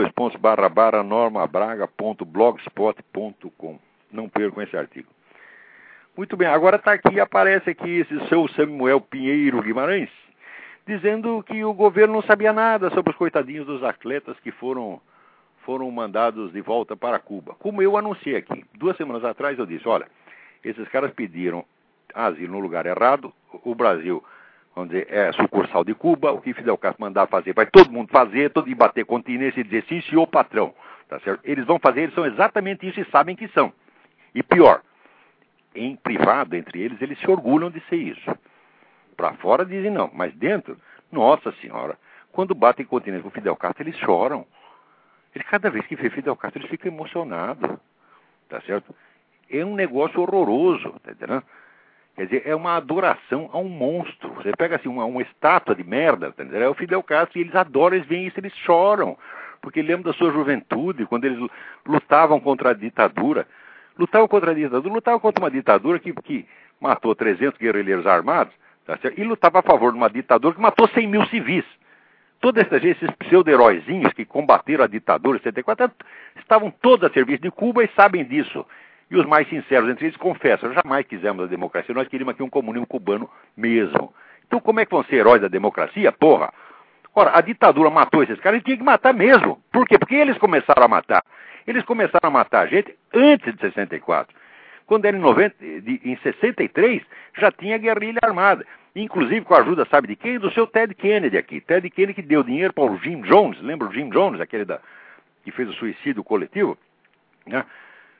[1.05, 3.79] normabraga.blogspot.com.
[4.13, 5.09] Não percam esse artigo.
[6.15, 10.11] Muito bem, agora está aqui, aparece aqui esse seu Samuel Pinheiro Guimarães,
[10.87, 15.01] dizendo que o governo não sabia nada sobre os coitadinhos dos atletas que foram,
[15.65, 17.55] foram mandados de volta para Cuba.
[17.59, 20.07] Como eu anunciei aqui, duas semanas atrás eu disse, olha,
[20.65, 21.65] esses caras pediram
[22.15, 23.33] asilo no lugar errado,
[23.65, 24.23] o Brasil,
[24.75, 28.11] vamos dizer, é sucursal de Cuba, o que Fidel Castro mandar fazer, vai todo mundo
[28.11, 30.75] fazer, todo mundo bater continência e dizer sim, senhor patrão,
[31.09, 31.41] tá certo?
[31.45, 33.73] Eles vão fazer, eles são exatamente isso e sabem que são.
[34.35, 34.83] E pior,
[35.75, 38.31] em privado entre eles, eles se orgulham de ser isso.
[39.17, 40.77] Para fora dizem não, mas dentro,
[41.11, 41.97] nossa senhora,
[42.33, 44.47] quando batem continência com Fidel Castro, eles choram.
[45.35, 47.79] Ele, cada vez que vê Fidel Castro, eles ficam emocionados.
[48.49, 48.95] Tá certo?
[49.51, 51.43] É um negócio horroroso, tá entendendo?
[52.15, 54.35] Quer dizer, é uma adoração a um monstro.
[54.35, 56.65] Você pega assim, uma, uma estátua de merda, tá entendendo?
[56.65, 59.17] É o Fidel Castro e eles adoram, eles veem isso, eles choram.
[59.63, 61.39] Porque lembram da sua juventude, quando eles
[61.87, 63.47] lutavam contra a ditadura.
[63.99, 66.47] Lutavam contra a ditadura, lutavam contra uma ditadura que, que
[66.81, 68.53] matou 300 guerrilheiros armados,
[68.85, 71.65] tá e lutava a favor de uma ditadura que matou 100 mil civis.
[72.43, 75.97] Todos esses pseudo-heróizinhos que combateram a ditadura em 74
[76.41, 78.67] estavam todos a serviço de Cuba e sabem disso.
[79.09, 82.51] E os mais sinceros entre eles confessam: jamais quisemos a democracia, nós queríamos aqui um
[82.51, 84.13] comunismo cubano mesmo.
[84.45, 86.11] Então, como é que vão ser heróis da democracia?
[86.11, 86.53] Porra!
[87.15, 89.63] Ora, a ditadura matou esses caras e tinha que matar mesmo.
[89.71, 89.97] Por quê?
[89.97, 91.23] Porque eles começaram a matar.
[91.65, 94.35] Eles começaram a matar a gente antes de 64.
[94.87, 97.03] Quando era em, 90, de, em 63,
[97.39, 98.67] já tinha guerrilha armada.
[98.95, 100.39] Inclusive com a ajuda, sabe de quem?
[100.39, 101.61] Do seu Ted Kennedy aqui.
[101.61, 104.81] Ted Kennedy que deu dinheiro para o Jim Jones, lembra o Jim Jones, aquele da,
[105.45, 106.77] que fez o suicídio coletivo?
[107.47, 107.65] Né?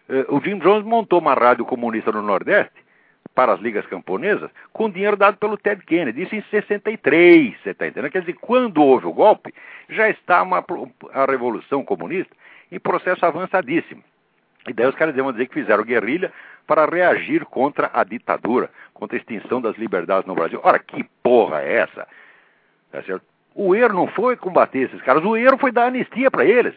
[0.09, 2.83] Eh, o Jim Jones montou uma rádio comunista no Nordeste
[3.35, 7.87] para as ligas camponesas com dinheiro dado pelo Ted Kennedy, isso em 63, você está
[7.87, 8.11] entendendo?
[8.11, 9.55] Quer dizer, quando houve o golpe,
[9.89, 10.65] já está uma,
[11.13, 12.35] a Revolução Comunista
[12.71, 14.03] em processo avançadíssimo.
[14.69, 16.33] E daí os caras vão dizer que fizeram guerrilha
[16.67, 20.61] para reagir contra a ditadura, contra a extinção das liberdades no Brasil.
[20.63, 22.07] Ora, que porra é essa?
[22.91, 23.25] Tá certo?
[23.55, 26.75] O erro não foi combater esses caras, o erro foi dar anistia para eles.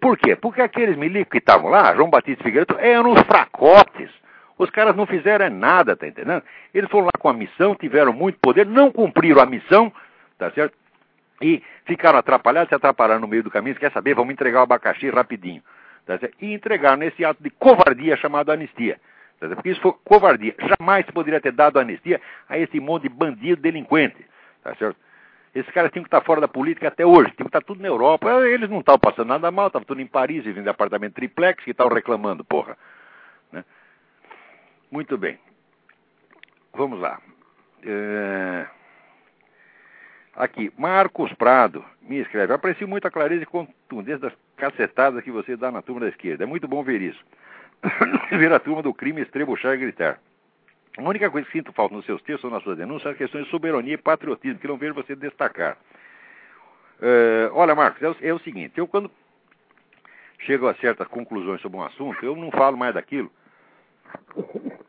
[0.00, 0.36] Por quê?
[0.36, 4.10] Porque aqueles milicos que estavam lá, João Batista Figueiredo, eram os fracotes.
[4.56, 6.42] Os caras não fizeram nada, tá entendendo?
[6.72, 9.92] Eles foram lá com a missão, tiveram muito poder, não cumpriram a missão,
[10.38, 10.76] tá certo?
[11.40, 15.10] e ficaram atrapalhados, se atrapalharam no meio do caminho, quer saber, vamos entregar o abacaxi
[15.10, 15.62] rapidinho.
[16.06, 19.00] Tá e entregaram nesse ato de covardia chamado anistia.
[19.40, 20.54] Tá Porque isso foi covardia.
[20.58, 24.24] Jamais se poderia ter dado anistia a esse monte de bandido delinquente.
[24.62, 24.96] Tá certo?
[25.54, 27.88] Esses caras tinham que estar fora da política até hoje, tinham que estar tudo na
[27.88, 28.28] Europa.
[28.46, 31.70] Eles não estavam passando nada mal, estavam tudo em Paris, vivendo em apartamento triplex, que
[31.70, 32.76] estavam reclamando, porra.
[33.52, 33.64] Né?
[34.90, 35.38] Muito bem.
[36.72, 37.20] Vamos lá.
[37.84, 38.66] É...
[40.36, 42.52] Aqui, Marcos Prado me escreve.
[42.52, 46.42] Aprecio muito a clareza e contundência das cacetadas que você dá na turma da esquerda.
[46.42, 47.24] É muito bom ver isso.
[48.30, 50.18] ver a turma do crime estrebuchar e gritar.
[50.96, 53.18] A única coisa que sinto falta nos seus textos ou nas suas denúncias são as
[53.18, 55.76] questões de soberania e patriotismo, que não vejo você destacar.
[57.00, 59.10] Uh, olha, Marcos, é o, é o, seguinte, eu quando
[60.40, 63.30] chego a certas conclusões sobre um assunto, eu não falo mais daquilo.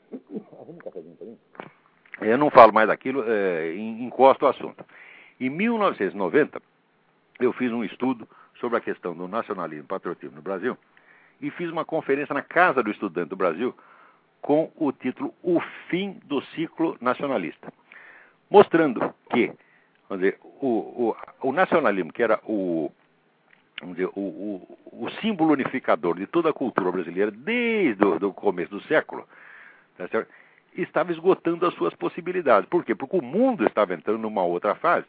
[2.21, 4.85] Eu não falo mais daquilo, é, encosto o assunto.
[5.39, 6.61] Em 1990,
[7.39, 8.27] eu fiz um estudo
[8.59, 10.77] sobre a questão do nacionalismo e patriotismo no Brasil
[11.41, 13.75] e fiz uma conferência na Casa do Estudante do Brasil
[14.41, 17.73] com o título O Fim do Ciclo Nacionalista,
[18.49, 19.51] mostrando que
[20.07, 20.67] vamos dizer, o,
[21.09, 22.91] o, o nacionalismo, que era o,
[23.81, 28.71] vamos dizer, o, o, o, símbolo unificador de toda a cultura brasileira desde o começo
[28.71, 29.27] do século,
[29.97, 30.07] tá
[30.81, 32.69] estava esgotando as suas possibilidades.
[32.69, 32.93] Por quê?
[32.93, 35.05] Porque o mundo estava entrando numa outra fase,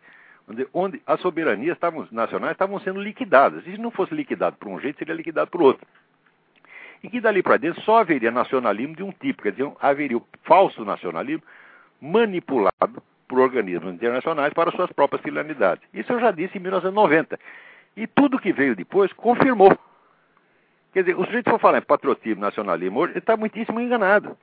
[0.48, 3.64] onde, onde as soberanias estavam, nacionais estavam sendo liquidadas.
[3.64, 5.86] Se não fosse liquidado por um jeito, seria liquidado por outro.
[7.02, 10.26] E que dali para dentro só haveria nacionalismo de um tipo, quer dizer, haveria o
[10.42, 11.42] falso nacionalismo
[12.00, 15.82] manipulado por organismos internacionais para suas próprias finalidades.
[15.92, 17.38] Isso eu já disse em 1990.
[17.96, 19.76] E tudo que veio depois confirmou.
[20.92, 24.36] Quer dizer, o sujeito for falar em patriotismo, nacionalismo, ele está muitíssimo enganado.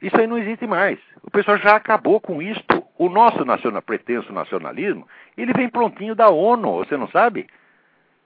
[0.00, 0.98] Isso aí não existe mais.
[1.22, 2.84] O pessoal já acabou com isto.
[2.98, 5.06] O nosso nacional, pretenso nacionalismo,
[5.36, 7.46] ele vem prontinho da ONU, você não sabe?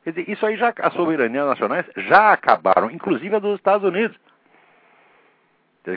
[0.04, 4.16] Quer dizer, isso aí já, as soberanias nacionais já acabaram, inclusive a dos Estados Unidos.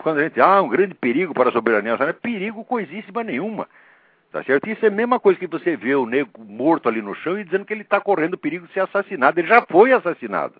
[0.01, 3.67] Quando a gente ah, um grande perigo para a soberania nacional, perigo coisíssima nenhuma.
[4.31, 4.67] Tá certo?
[4.67, 7.43] Isso é a mesma coisa que você vê o nego morto ali no chão e
[7.43, 9.39] dizendo que ele está correndo perigo de ser assassinado.
[9.39, 10.55] Ele já foi assassinado.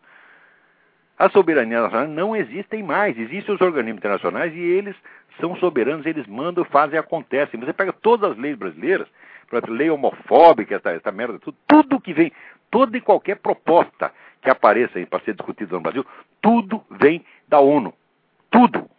[1.17, 3.17] As soberanias nacionais não existem mais.
[3.17, 4.95] Existem os organismos internacionais e eles
[5.39, 7.59] são soberanos, eles mandam, fazem acontecem.
[7.59, 9.07] Você pega todas as leis brasileiras,
[9.47, 12.31] por exemplo, lei homofóbica, essa, essa merda, tudo, tudo que vem,
[12.71, 16.05] toda e qualquer proposta que apareça para ser discutida no Brasil,
[16.41, 17.93] tudo vem da ONU.
[18.51, 18.89] Tudo.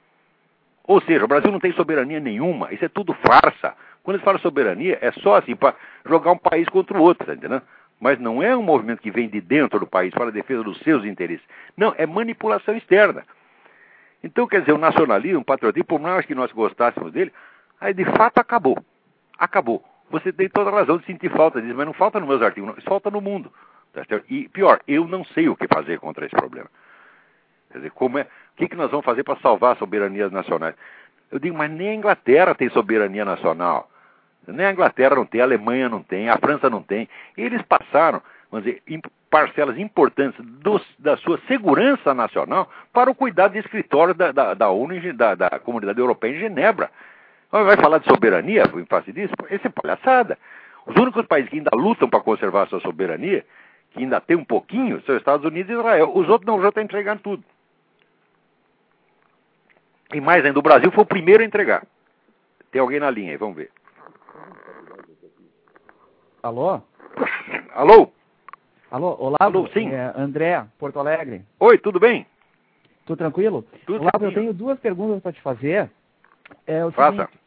[0.86, 3.74] Ou seja, o Brasil não tem soberania nenhuma, isso é tudo farsa.
[4.02, 5.74] Quando eles falam soberania, é só assim para
[6.04, 7.62] jogar um país contra o outro, tá entendendo?
[8.04, 10.78] Mas não é um movimento que vem de dentro do país para a defesa dos
[10.80, 11.42] seus interesses.
[11.74, 13.24] Não, é manipulação externa.
[14.22, 17.32] Então, quer dizer, o nacionalismo, o patriotismo, por mais que nós gostássemos dele,
[17.80, 18.76] aí de fato acabou.
[19.38, 19.82] Acabou.
[20.10, 22.74] Você tem toda a razão de sentir falta disso, mas não falta nos meus artigos,
[22.74, 23.50] não, falta no mundo.
[23.94, 26.68] Tá e pior, eu não sei o que fazer contra esse problema.
[27.72, 30.74] Quer dizer, como é, o que, que nós vamos fazer para salvar as soberanias nacionais?
[31.32, 33.88] Eu digo, mas nem a Inglaterra tem soberania nacional.
[34.48, 37.08] Nem a Inglaterra não tem, a Alemanha não tem, a França não tem.
[37.36, 38.82] Eles passaram, vamos dizer,
[39.30, 44.70] parcelas importantes do, da sua segurança nacional para o cuidado de escritórios da, da, da
[44.70, 46.90] ONU, da, da Comunidade Europeia em Genebra.
[47.50, 49.34] Vai falar de soberania em face disso?
[49.50, 50.38] Isso é palhaçada.
[50.86, 53.44] Os únicos países que ainda lutam para conservar a sua soberania,
[53.92, 56.12] que ainda tem um pouquinho, são os Estados Unidos e Israel.
[56.14, 57.44] Os outros não já estão entregando tudo.
[60.12, 61.84] E mais ainda, o Brasil foi o primeiro a entregar.
[62.70, 63.70] Tem alguém na linha aí, vamos ver.
[66.44, 66.78] Alô?
[67.74, 68.12] Alô?
[68.90, 69.36] Alô, olá.
[69.40, 69.88] Alô, sim.
[69.88, 71.42] É, André, Porto Alegre.
[71.58, 72.26] Oi, tudo bem?
[73.06, 73.64] Tudo tranquilo?
[73.86, 75.90] Tudo Olavo, eu tenho duas perguntas para te fazer.
[76.66, 77.12] É, o Faça.
[77.16, 77.38] Seguinte,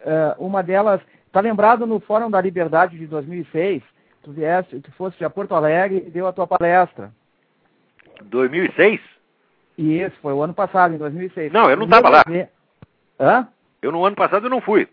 [0.00, 3.80] é, uma delas, está lembrado no Fórum da Liberdade de 2006?
[4.24, 7.12] Tu vieste, tu foste a Porto Alegre e deu a tua palestra.
[8.24, 9.00] 2006?
[9.78, 11.52] Isso, foi o ano passado, em 2006.
[11.52, 12.24] Não, eu não estava lá.
[13.20, 13.46] Hã?
[13.80, 14.88] Eu no ano passado eu não fui.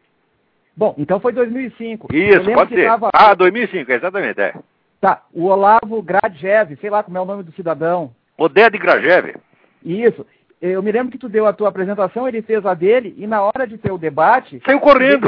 [0.75, 2.13] Bom, então foi 2005.
[2.13, 2.85] Isso, pode ser.
[2.85, 3.09] Tava...
[3.13, 4.53] Ah, 2005, exatamente, é.
[5.01, 8.11] Tá, o Olavo Gradjev, sei lá como é o nome do cidadão.
[8.37, 9.35] Oded Gradjev.
[9.83, 10.25] Isso.
[10.61, 13.41] Eu me lembro que tu deu a tua apresentação, ele fez a dele, e na
[13.41, 14.61] hora de ter o debate...
[14.65, 15.27] Saiu correndo.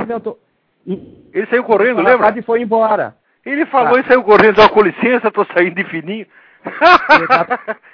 [0.86, 2.38] Ele, ele saiu correndo, lembra?
[2.38, 3.16] E foi embora.
[3.46, 4.00] Ele falou tá.
[4.02, 6.26] e saiu correndo, ó, com licença, tô saindo de fininho.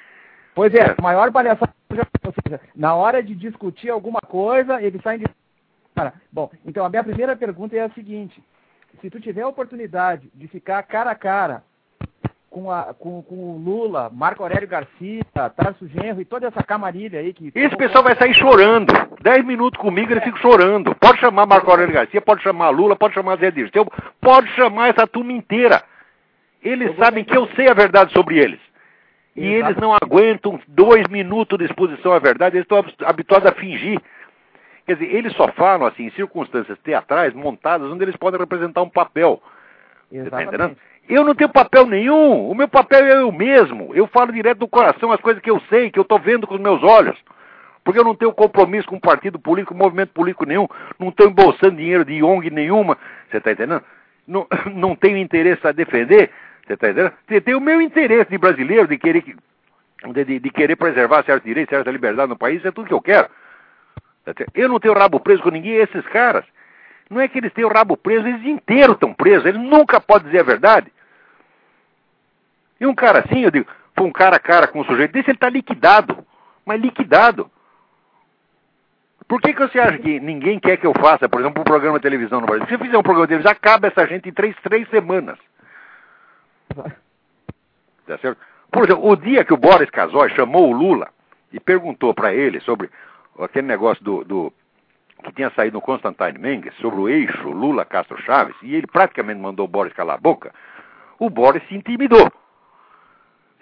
[0.58, 1.72] Pois é, a maior palhaçada,
[2.26, 5.26] ou seja, na hora de discutir alguma coisa, ele sai de.
[5.98, 8.40] Cara, bom, então a minha primeira pergunta é a seguinte:
[9.02, 11.64] se tu tiver a oportunidade de ficar cara a cara
[12.52, 17.20] com, a, com, com o Lula, Marco Aurélio Garcia, Tarso Genro e toda essa camarilha
[17.20, 17.52] aí que.
[17.56, 18.94] Esse pessoal vai sair chorando.
[19.24, 20.94] Dez minutos comigo ele fica chorando.
[20.94, 23.84] Pode chamar Marco Aurélio Garcia, pode chamar Lula, pode chamar Zé Dirceu,
[24.22, 25.82] pode chamar essa turma inteira.
[26.62, 28.60] Eles sabem que eu sei a verdade sobre eles.
[29.36, 34.00] E eles não aguentam dois minutos de exposição à verdade, eles estão habituados a fingir.
[34.88, 38.90] Quer dizer, eles só falam assim em circunstâncias teatrais montadas onde eles podem representar um
[38.90, 39.42] papel.
[40.30, 40.78] Tá entendendo?
[41.10, 42.50] Eu não tenho papel nenhum.
[42.50, 43.94] O meu papel é eu mesmo.
[43.94, 46.56] Eu falo direto do coração as coisas que eu sei, que eu estou vendo com
[46.56, 47.18] os meus olhos.
[47.84, 50.68] Porque eu não tenho compromisso com partido político, movimento político nenhum.
[50.98, 52.98] Não estou embolsando dinheiro de ONG nenhuma.
[53.30, 53.84] Você está entendendo?
[54.26, 56.32] Não, não tenho interesse a defender.
[56.66, 57.14] Você está entendendo?
[57.28, 59.36] Você tem o meu interesse de brasileiro de querer que
[60.14, 62.94] de, de, de querer preservar certos direitos, certa liberdade no país, isso é tudo que
[62.94, 63.28] eu quero.
[64.54, 66.46] Eu não tenho rabo preso com ninguém, esses caras.
[67.10, 70.28] Não é que eles têm o rabo preso, eles inteiros estão presos, eles nunca podem
[70.28, 70.92] dizer a verdade.
[72.80, 75.30] E um cara assim, eu digo, foi um cara a cara com um sujeito desse,
[75.30, 76.26] ele está liquidado.
[76.66, 77.50] Mas liquidado.
[79.28, 81.98] Por que, que você acha que ninguém quer que eu faça, por exemplo, um programa
[81.98, 82.68] de televisão no Brasil?
[82.68, 85.38] Se eu fizer um programa de televisão, acaba essa gente em três, três semanas.
[88.06, 88.40] Tá certo?
[88.72, 91.10] Por exemplo, o dia que o Boris Casoy chamou o Lula
[91.52, 92.90] e perguntou para ele sobre
[93.44, 94.54] aquele negócio do, do,
[95.24, 99.66] que tinha saído no Constantine Mendes, sobre o eixo Lula-Castro Chaves, e ele praticamente mandou
[99.66, 100.54] o Boris calar a boca,
[101.20, 102.32] o Boris se intimidou.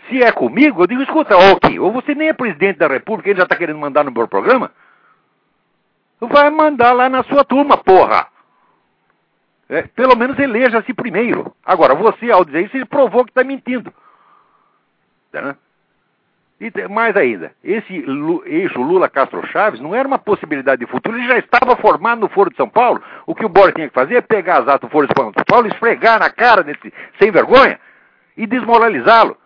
[0.09, 3.37] Se é comigo, eu digo, escuta, ok, ou você nem é presidente da República, ele
[3.37, 4.71] já está querendo mandar no meu programa?
[6.19, 8.27] Vai mandar lá na sua turma, porra!
[9.67, 11.55] É, pelo menos eleja-se primeiro.
[11.65, 13.91] Agora, você, ao dizer isso, ele provou que está mentindo.
[15.31, 15.57] Tá?
[16.59, 17.93] E mais ainda, esse
[18.45, 22.49] eixo Lula-Castro Chaves não era uma possibilidade de futuro, ele já estava formado no Foro
[22.49, 23.03] de São Paulo.
[23.27, 25.33] O que o Boris tinha que fazer é pegar as atas do Foro de São
[25.45, 27.77] Paulo, esfregar na cara desse sem vergonha
[28.37, 29.37] e desmoralizá-lo.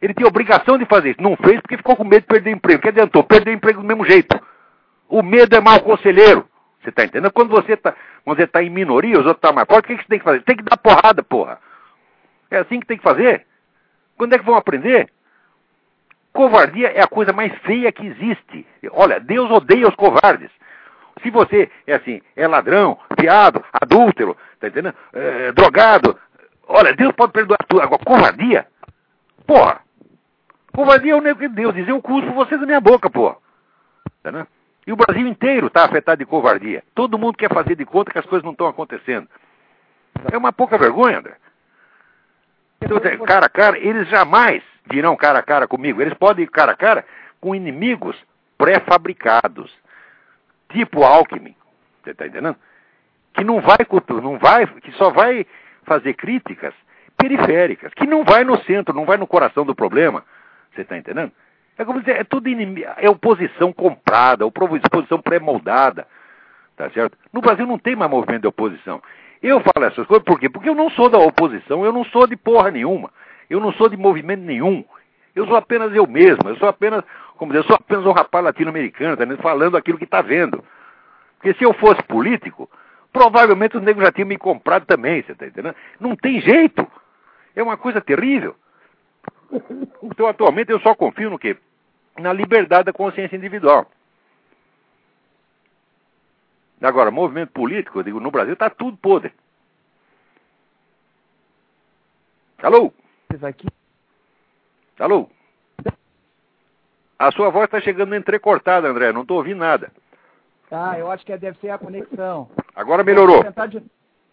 [0.00, 1.22] Ele tinha obrigação de fazer isso.
[1.22, 2.78] Não fez porque ficou com medo de perder emprego.
[2.78, 3.24] O que adiantou?
[3.24, 4.36] Perdeu emprego do mesmo jeito.
[5.08, 6.48] O medo é mau conselheiro.
[6.82, 7.32] Você está entendendo?
[7.32, 7.94] Quando você está
[8.50, 10.24] tá em minoria, os outros estão tá mais fortes, o que, que você tem que
[10.24, 10.42] fazer?
[10.42, 11.58] Tem que dar porrada, porra.
[12.50, 13.46] É assim que tem que fazer.
[14.16, 15.08] Quando é que vão aprender?
[16.32, 18.66] Covardia é a coisa mais feia que existe.
[18.90, 20.50] Olha, Deus odeia os covardes.
[21.22, 24.94] Se você é assim, é ladrão, fiado, adúltero, tá entendendo?
[25.12, 26.18] É, drogado,
[26.66, 27.82] olha, Deus pode perdoar tudo.
[27.82, 28.66] Agora, covardia?
[29.46, 29.80] Porra!
[30.74, 31.74] Covardia é o nego de Deus.
[31.74, 33.36] Dizer eu cuspo vocês da minha boca, porra.
[34.22, 34.46] Tá,
[34.86, 36.82] E o Brasil inteiro está afetado de covardia.
[36.94, 39.28] Todo mundo quer fazer de conta que as coisas não estão acontecendo.
[40.32, 41.36] É uma pouca vergonha, André.
[42.80, 46.00] Então, cara a cara, eles jamais virão cara a cara comigo.
[46.00, 47.04] Eles podem ir cara a cara
[47.40, 48.16] com inimigos
[48.56, 49.72] pré-fabricados,
[50.70, 51.54] tipo Alckmin.
[52.02, 52.56] Você está entendendo?
[53.34, 53.78] Que não vai,
[54.22, 55.46] não vai, que só vai
[55.84, 56.74] fazer críticas
[57.16, 60.24] periféricas, que não vai no centro, não vai no coração do problema.
[60.74, 61.32] Você está entendendo?
[61.78, 66.06] É como dizer, é tudo inimigo, é oposição comprada, oposição pré-moldada.
[66.76, 67.16] Tá certo?
[67.32, 69.02] No Brasil não tem mais movimento de oposição.
[69.42, 70.48] Eu falo essas coisas por quê?
[70.48, 73.10] Porque eu não sou da oposição, eu não sou de porra nenhuma.
[73.52, 74.82] Eu não sou de movimento nenhum.
[75.36, 76.48] Eu sou apenas eu mesmo.
[76.48, 77.04] Eu sou apenas,
[77.36, 80.64] como dizer, sou apenas um rapaz latino-americano, tá falando aquilo que está vendo.
[81.34, 82.70] Porque se eu fosse político,
[83.12, 85.76] provavelmente os negros já tinham me comprado também, você está entendendo?
[86.00, 86.90] Não tem jeito.
[87.54, 88.56] É uma coisa terrível.
[90.02, 91.54] Então, atualmente, eu só confio no quê?
[92.18, 93.86] Na liberdade da consciência individual.
[96.80, 99.30] Agora, movimento político, eu digo, no Brasil está tudo podre.
[102.62, 102.90] Alô?
[103.42, 103.66] Aqui.
[104.98, 105.28] Alô?
[107.18, 109.92] A sua voz está chegando entrecortada, André, não estou ouvindo nada.
[110.70, 112.50] Ah, eu acho que deve ser a conexão.
[112.74, 113.36] Agora melhorou.
[113.36, 113.82] Vou tentar, de,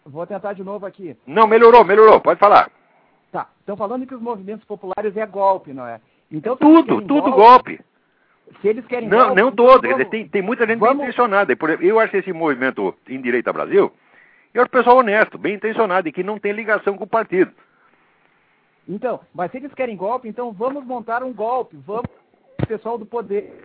[0.04, 1.16] vou tentar de novo aqui.
[1.26, 2.70] Não, melhorou, melhorou, pode falar.
[3.30, 6.00] Tá, estão falando que os movimentos populares é golpe, não é?
[6.32, 7.76] Então, tudo, tudo golpe.
[7.76, 7.80] golpe.
[8.60, 9.88] Se eles querem Não, golpe, não todo.
[9.88, 10.96] Vamos, tem, tem muita gente vamos...
[10.96, 11.56] bem intencionada.
[11.80, 13.92] Eu acho que esse movimento em direita Brasil
[14.52, 17.52] é o pessoal honesto, bem intencionado e que não tem ligação com o partido.
[18.88, 21.76] Então, mas se eles querem golpe, então vamos montar um golpe.
[21.86, 22.10] Vamos,
[22.66, 23.60] pessoal do poder.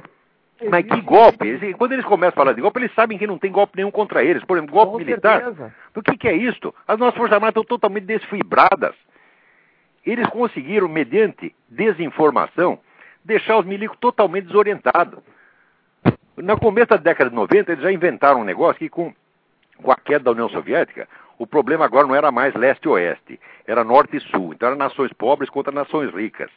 [0.70, 1.74] Mas que golpe?
[1.74, 4.24] Quando eles começam a falar de golpe, eles sabem que não tem golpe nenhum contra
[4.24, 4.44] eles.
[4.46, 5.44] Por exemplo, golpe Com militar.
[5.44, 5.76] Certeza.
[5.94, 6.74] O que, que é isso?
[6.88, 8.96] As nossas Forças Armadas estão totalmente desfibradas.
[10.06, 12.80] Eles conseguiram, mediante desinformação,
[13.24, 15.20] deixar os milicos totalmente desorientados.
[16.38, 19.14] No começo da década de 90, eles já inventaram um negócio que, com,
[19.82, 24.18] com a queda da União Soviética, o problema agora não era mais leste-oeste, era norte
[24.18, 24.54] e sul.
[24.54, 26.50] Então, eram nações pobres contra nações ricas.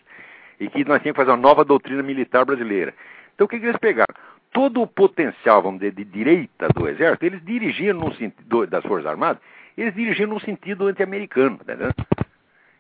[0.61, 2.95] E que nós tínhamos que fazer uma nova doutrina militar brasileira.
[3.35, 4.15] Então, o que, que eles pegaram?
[4.53, 9.07] Todo o potencial, vamos dizer, de direita do exército, eles dirigiam no sentido das Forças
[9.07, 9.43] Armadas,
[9.77, 11.59] eles dirigiam no sentido anti-americano.
[11.59, 11.75] Tá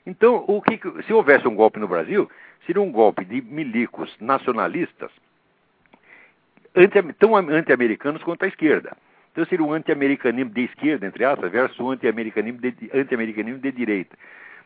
[0.07, 2.29] então, o que, se houvesse um golpe no Brasil,
[2.67, 5.11] seria um golpe de milicos nacionalistas,
[6.75, 8.97] anti, tão anti-americanos quanto a esquerda.
[9.39, 14.19] Então seria um anti-americanismo de esquerda, entre aspas, versus um anti-americanismo de, anti de direita.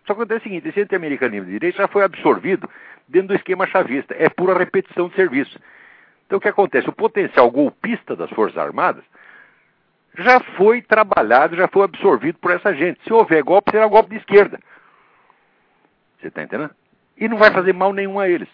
[0.07, 2.67] Só acontece o seguinte, esse anti-americanismo de direita já foi absorvido
[3.07, 4.17] dentro do esquema chavista.
[4.19, 5.61] É pura repetição de serviço.
[6.27, 6.89] Então o que acontece?
[6.89, 9.05] O potencial golpista das Forças Armadas
[10.17, 12.99] já foi trabalhado, já foi absorvido por essa gente.
[13.05, 14.59] Se houver golpe, será golpe de esquerda.
[16.19, 16.75] Você está entendendo?
[17.19, 18.49] E não vai fazer mal nenhum a eles.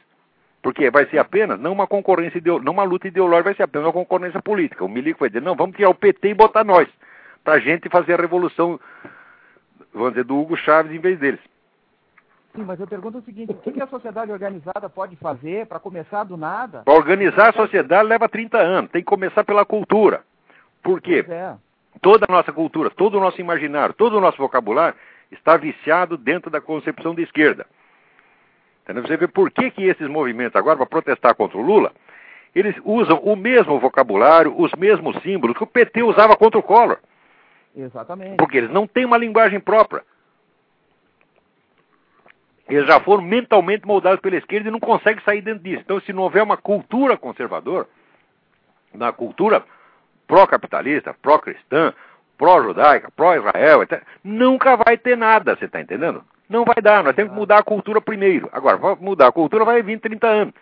[0.62, 3.92] Porque vai ser apenas, não uma concorrência, não uma luta ideológica, vai ser apenas uma
[3.92, 4.84] concorrência política.
[4.84, 6.88] O Milico vai dizer, não, vamos tirar o PT e botar nós.
[7.44, 8.78] Para a gente fazer a revolução,
[9.94, 11.40] vamos dizer, do Hugo Chaves em vez deles.
[12.54, 16.24] Sim, mas eu pergunto o seguinte: o que a sociedade organizada pode fazer para começar
[16.24, 16.82] do nada?
[16.82, 20.22] Para organizar a sociedade leva 30 anos, tem que começar pela cultura.
[20.82, 21.24] Por quê?
[21.28, 21.54] É.
[22.00, 24.98] Toda a nossa cultura, todo o nosso imaginário, todo o nosso vocabulário
[25.30, 27.66] está viciado dentro da concepção da esquerda.
[28.88, 29.06] Entendeu?
[29.06, 31.92] Você vê por que, que esses movimentos agora, para protestar contra o Lula,
[32.54, 36.98] eles usam o mesmo vocabulário, os mesmos símbolos que o PT usava contra o Collor.
[37.76, 38.38] Exatamente.
[38.38, 40.02] Porque eles não têm uma linguagem própria.
[42.66, 45.82] Eles já foram mentalmente moldados pela esquerda e não conseguem sair dentro disso.
[45.84, 47.86] Então, se não houver uma cultura conservadora,
[48.92, 49.62] uma cultura
[50.26, 51.92] pró-capitalista, pró-cristã,
[52.38, 53.80] pró-judaica, pró-Israel,
[54.24, 56.24] nunca vai ter nada, você está entendendo?
[56.48, 58.48] Não vai dar, nós temos que mudar a cultura primeiro.
[58.52, 60.54] Agora, mudar a cultura vai vir 30 anos.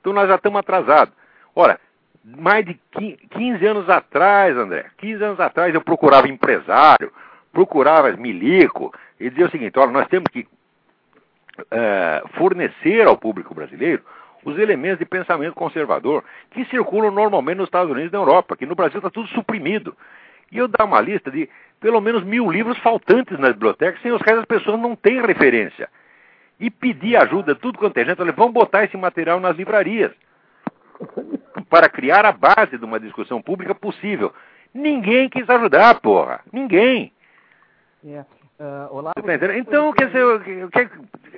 [0.00, 1.12] Então nós já estamos atrasados.
[1.54, 1.78] Ora,
[2.24, 2.78] mais de
[3.30, 7.12] 15 anos atrás, André, 15 anos atrás eu procurava empresário,
[7.52, 10.46] procurava milico, e dizia o seguinte, olha, nós temos que
[11.70, 14.02] é, fornecer ao público brasileiro
[14.44, 18.66] os elementos de pensamento conservador que circulam normalmente nos Estados Unidos e na Europa, que
[18.66, 19.96] no Brasil está tudo suprimido.
[20.50, 21.48] E eu dar uma lista de
[21.80, 25.88] pelo menos mil livros faltantes na biblioteca, sem os quais as pessoas não têm referência.
[26.58, 30.12] E pedir ajuda, tudo quanto é gente, falei, vamos botar esse material nas livrarias
[31.70, 34.32] para criar a base de uma discussão pública possível.
[34.74, 36.40] Ninguém quis ajudar, porra.
[36.52, 37.12] Ninguém.
[38.04, 38.24] É.
[38.60, 40.90] Uh, olá, tá então, quer dizer, quer,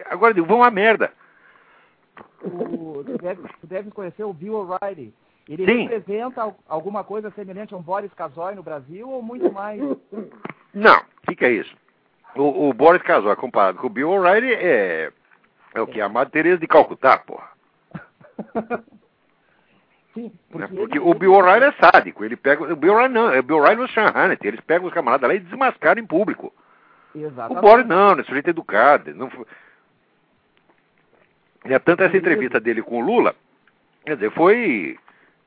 [0.06, 1.12] agora vão a merda.
[2.42, 5.12] O, tu, deve, tu deve conhecer o Bill O'Reilly.
[5.50, 5.88] Ele Sim.
[5.88, 9.80] representa alguma coisa semelhante a um Boris Casoy no Brasil ou muito mais?
[10.72, 11.74] Não, o que, que, é isso?
[12.36, 15.10] O, o Boris Casoy, comparado com o Bill O'Reilly, é,
[15.74, 16.00] é o que?
[16.00, 17.50] A Madre Teresa de Calcutá, porra.
[20.14, 20.80] Sim, porque, né?
[20.80, 21.04] porque ele...
[21.04, 22.24] o Bill O'Reilly é sádico.
[22.24, 24.46] Ele pega, o Bill O'Reilly não, é o Bill O'Reilly e o Sean Hannity.
[24.46, 26.54] Eles pegam os camaradas lá e desmascaram em público.
[27.12, 27.58] Exatamente.
[27.58, 29.12] O Boris não, é sujeito educado.
[29.14, 29.28] Não...
[31.64, 33.34] E é tanto essa entrevista dele com o Lula,
[34.04, 34.96] quer dizer, foi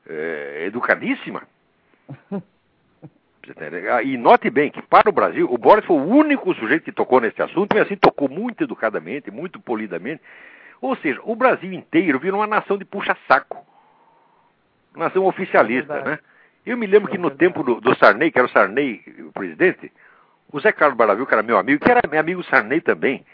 [0.08, 1.42] é, educadíssima.
[4.04, 7.20] E note bem que para o Brasil, o Boris foi o único sujeito que tocou
[7.20, 10.22] nesse assunto, e assim tocou muito educadamente, muito polidamente.
[10.80, 13.66] Ou seja, o Brasil inteiro virou uma nação de puxa-saco.
[14.96, 16.18] Nação oficialista, é né?
[16.64, 19.32] Eu me lembro é que no tempo do, do, Sarney, que era o Sarney o
[19.32, 19.92] presidente,
[20.50, 23.24] o Zé Carlos Baravil, que era meu amigo, que era meu amigo Sarney também,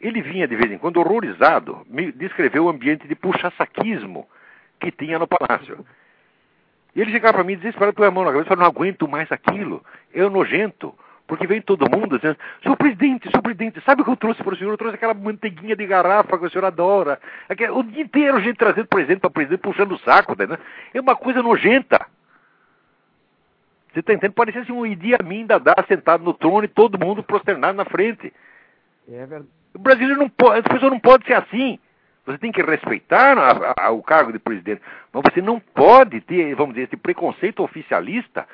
[0.00, 4.28] ele vinha de vez em quando horrorizado, me descreveu o ambiente de puxa-saquismo
[4.80, 5.84] que tinha no palácio.
[6.94, 9.06] E ele chegava para mim desesperado, põe a mão na cabeça e falou, não aguento
[9.06, 10.94] mais aquilo, é nojento.
[11.26, 14.52] Porque vem todo mundo dizendo, senhor presidente, senhor presidente, sabe o que eu trouxe para
[14.52, 14.72] o senhor?
[14.72, 17.20] Eu trouxe aquela manteiguinha de garrafa que o senhor adora.
[17.72, 20.58] O dia inteiro a gente trazendo presente para presidente, puxando o saco, né?
[20.92, 22.04] É uma coisa nojenta.
[23.92, 24.34] Você está entendendo?
[24.34, 28.32] Parecia assim um Idi Amin Dadá sentado no trono e todo mundo prosternado na frente.
[29.08, 29.48] É verdade.
[29.72, 31.78] O brasileiro não pode, as pessoas não podem ser assim.
[32.30, 34.80] Você tem que respeitar a, a, o cargo de presidente,
[35.12, 38.46] mas você não pode ter, vamos dizer, esse preconceito oficialista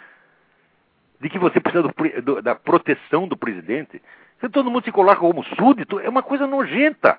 [1.20, 4.01] de que você precisa do, do, da proteção do presidente.
[4.41, 7.18] Se todo mundo se coloca como súdito, é uma coisa nojenta.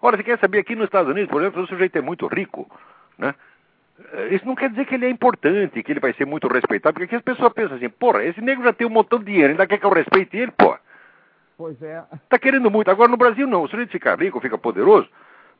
[0.00, 2.70] Ora, você quer saber, aqui nos Estados Unidos, por exemplo, o sujeito é muito rico,
[3.18, 3.34] né?
[4.30, 7.04] Isso não quer dizer que ele é importante, que ele vai ser muito respeitado, porque
[7.04, 9.66] aqui as pessoas pensam assim, porra, esse negro já tem um montão de dinheiro, ainda
[9.66, 10.80] quer que eu respeite ele, porra.
[11.56, 12.02] Pois é.
[12.24, 12.90] Está querendo muito.
[12.90, 13.62] Agora no Brasil não.
[13.62, 15.08] O sujeito fica rico, fica poderoso.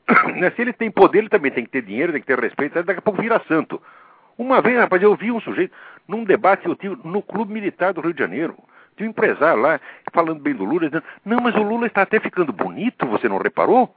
[0.37, 2.83] Né, se ele tem poder, ele também tem que ter dinheiro, tem que ter respeito,
[2.83, 3.83] daqui a pouco vira santo.
[4.39, 5.75] Uma vez, rapaz, eu vi um sujeito
[6.07, 8.57] num debate eu tive no Clube Militar do Rio de Janeiro.
[8.97, 9.81] Tinha um empresário lá
[10.13, 13.39] falando bem do Lula, dizendo, não, mas o Lula está até ficando bonito, você não
[13.39, 13.95] reparou?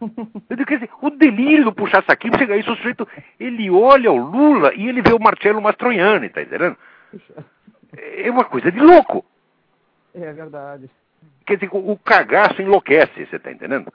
[0.00, 3.06] Eu digo, quer dizer, o delírio do puxar saquinho, chega isso, o sujeito,
[3.38, 6.76] ele olha o Lula e ele vê o Marcelo Mastroianni, tá entendendo?
[7.96, 9.24] É uma coisa de louco.
[10.14, 10.90] É verdade.
[11.46, 13.92] Quer dizer, o cagaço enlouquece, você está entendendo?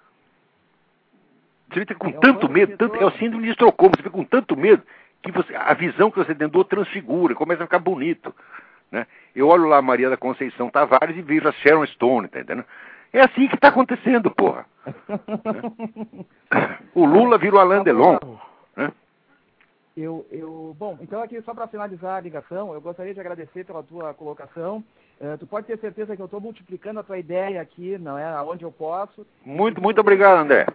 [1.69, 4.23] Você fica com é tanto medo, tanto, é o síndrome de Estocolmo, você fica com
[4.23, 4.83] tanto medo
[5.21, 8.33] que você, a visão que você tem do outro transfigura, começa a ficar bonito.
[8.91, 9.05] Né?
[9.35, 12.65] Eu olho lá a Maria da Conceição Tavares e vejo a Sharon Stone, tá entendendo?
[13.11, 14.65] É assim que está acontecendo, porra.
[16.93, 18.17] o Lula virou Alain Delon.
[18.75, 18.91] Né?
[19.95, 23.83] Eu, eu, bom, então aqui só para finalizar a ligação, eu gostaria de agradecer pela
[23.83, 24.83] tua colocação.
[25.19, 28.25] Uh, tu pode ter certeza que eu estou multiplicando a tua ideia aqui, não é?
[28.25, 29.25] Aonde eu posso.
[29.43, 30.67] Muito, muito obrigado, André.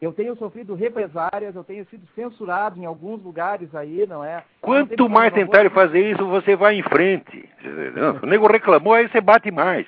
[0.00, 4.42] Eu tenho sofrido represárias, eu tenho sido censurado em alguns lugares aí, não é?
[4.60, 7.48] Quanto mais tentarem fazer isso, você vai em frente.
[8.22, 9.86] O nego reclamou, aí você bate mais.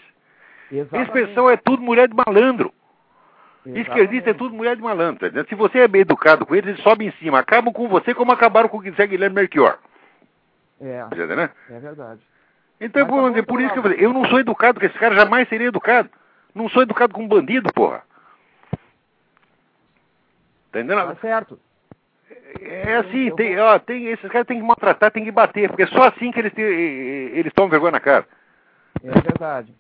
[0.71, 1.11] Exatamente.
[1.11, 2.73] Esse pessoal é tudo mulher de malandro.
[3.65, 3.89] Exatamente.
[3.89, 5.31] Esquerdista é tudo mulher de malandro.
[5.31, 7.39] Tá Se você é bem educado com eles, eles sobem em cima.
[7.39, 9.79] Acabam com você como acabaram com o Zé Guilherme Melchior.
[10.81, 11.03] É.
[11.07, 11.51] Entendeu, né?
[11.71, 12.21] É verdade.
[12.81, 14.99] Então, Mas, tá por, por isso que eu falei, eu não sou educado com esse
[14.99, 16.11] cara, jamais seria educado.
[16.55, 18.03] Não sou educado com um bandido, porra.
[20.77, 21.07] Tá entendendo?
[21.07, 21.59] Tá certo.
[22.61, 25.87] É assim, tem, ó, tem, esses caras têm que maltratar, tem que bater, porque é
[25.87, 28.27] só assim que eles, têm, eles tomam vergonha na cara.
[29.03, 29.75] É verdade.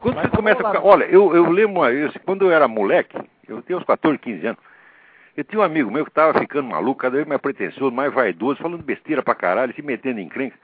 [0.00, 0.84] Quando Mas você começa a ficar.
[0.84, 3.16] Olha, eu, eu lembro isso, quando eu era moleque,
[3.46, 4.60] eu tinha uns 14, 15 anos,
[5.36, 8.60] eu tinha um amigo meu que tava ficando maluco, cada vez mais pretencioso, mais vaidoso,
[8.60, 10.56] falando besteira pra caralho, se metendo em crenca.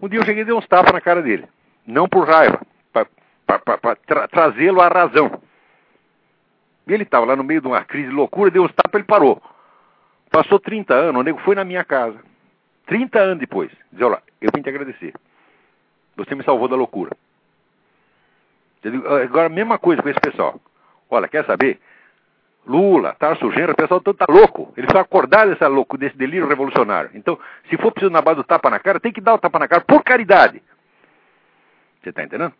[0.00, 1.46] Um dia eu cheguei e dei uns tapas na cara dele.
[1.86, 2.60] Não por raiva,
[2.92, 5.40] para tra trazê-lo à razão.
[6.88, 9.04] E ele estava lá no meio de uma crise de loucura, deu uns tapas ele
[9.04, 9.42] parou.
[10.30, 12.18] Passou 30 anos, o nego foi na minha casa.
[12.86, 13.70] 30 anos depois.
[13.92, 15.12] Diz, olha, eu vim te agradecer.
[16.16, 17.14] Você me salvou da loucura.
[19.22, 20.60] Agora, a mesma coisa com esse pessoal.
[21.10, 21.78] Olha, quer saber?
[22.66, 24.72] Lula, Tarso Genro, o pessoal todo tá louco.
[24.76, 27.10] Eles estão dessa louco, desse delírio revolucionário.
[27.14, 29.58] Então, se for preciso na base do tapa na cara, tem que dar o tapa
[29.58, 30.62] na cara por caridade.
[32.02, 32.52] Você está entendendo?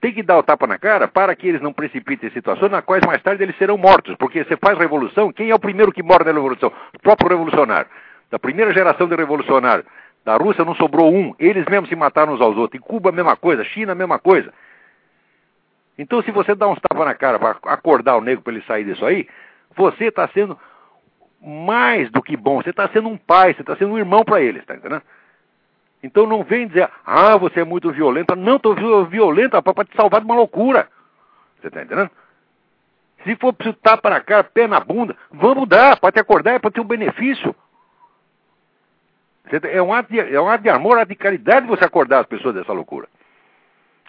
[0.00, 3.04] Tem que dar o tapa na cara para que eles não precipitem situações nas quais
[3.04, 4.14] mais tarde eles serão mortos.
[4.16, 6.72] Porque você faz revolução, quem é o primeiro que morre na revolução?
[6.94, 7.90] O próprio revolucionário.
[8.30, 9.84] Da primeira geração de revolucionário.
[10.24, 11.34] Da Rússia não sobrou um.
[11.38, 12.80] Eles mesmos se mataram uns aos outros.
[12.80, 14.52] Em Cuba a mesma coisa, China a mesma coisa.
[15.98, 18.84] Então se você dá uns tapas na cara para acordar o negro para ele sair
[18.84, 19.26] disso aí,
[19.76, 20.56] você está sendo
[21.42, 22.62] mais do que bom.
[22.62, 25.02] Você está sendo um pai, você está sendo um irmão para eles, tá entendendo?
[26.02, 28.36] Então não vem dizer, ah, você é muito violenta.
[28.36, 28.74] Não, estou
[29.06, 30.88] violenta para te salvar de uma loucura.
[31.60, 32.10] Você está entendendo?
[33.24, 36.58] Se for preciso tapa na cara, pé na bunda, vamos dar, para te acordar, é
[36.58, 37.54] para ter um benefício.
[39.50, 42.26] É um, ato de, é um ato de amor, ato de caridade você acordar as
[42.26, 43.08] pessoas dessa loucura.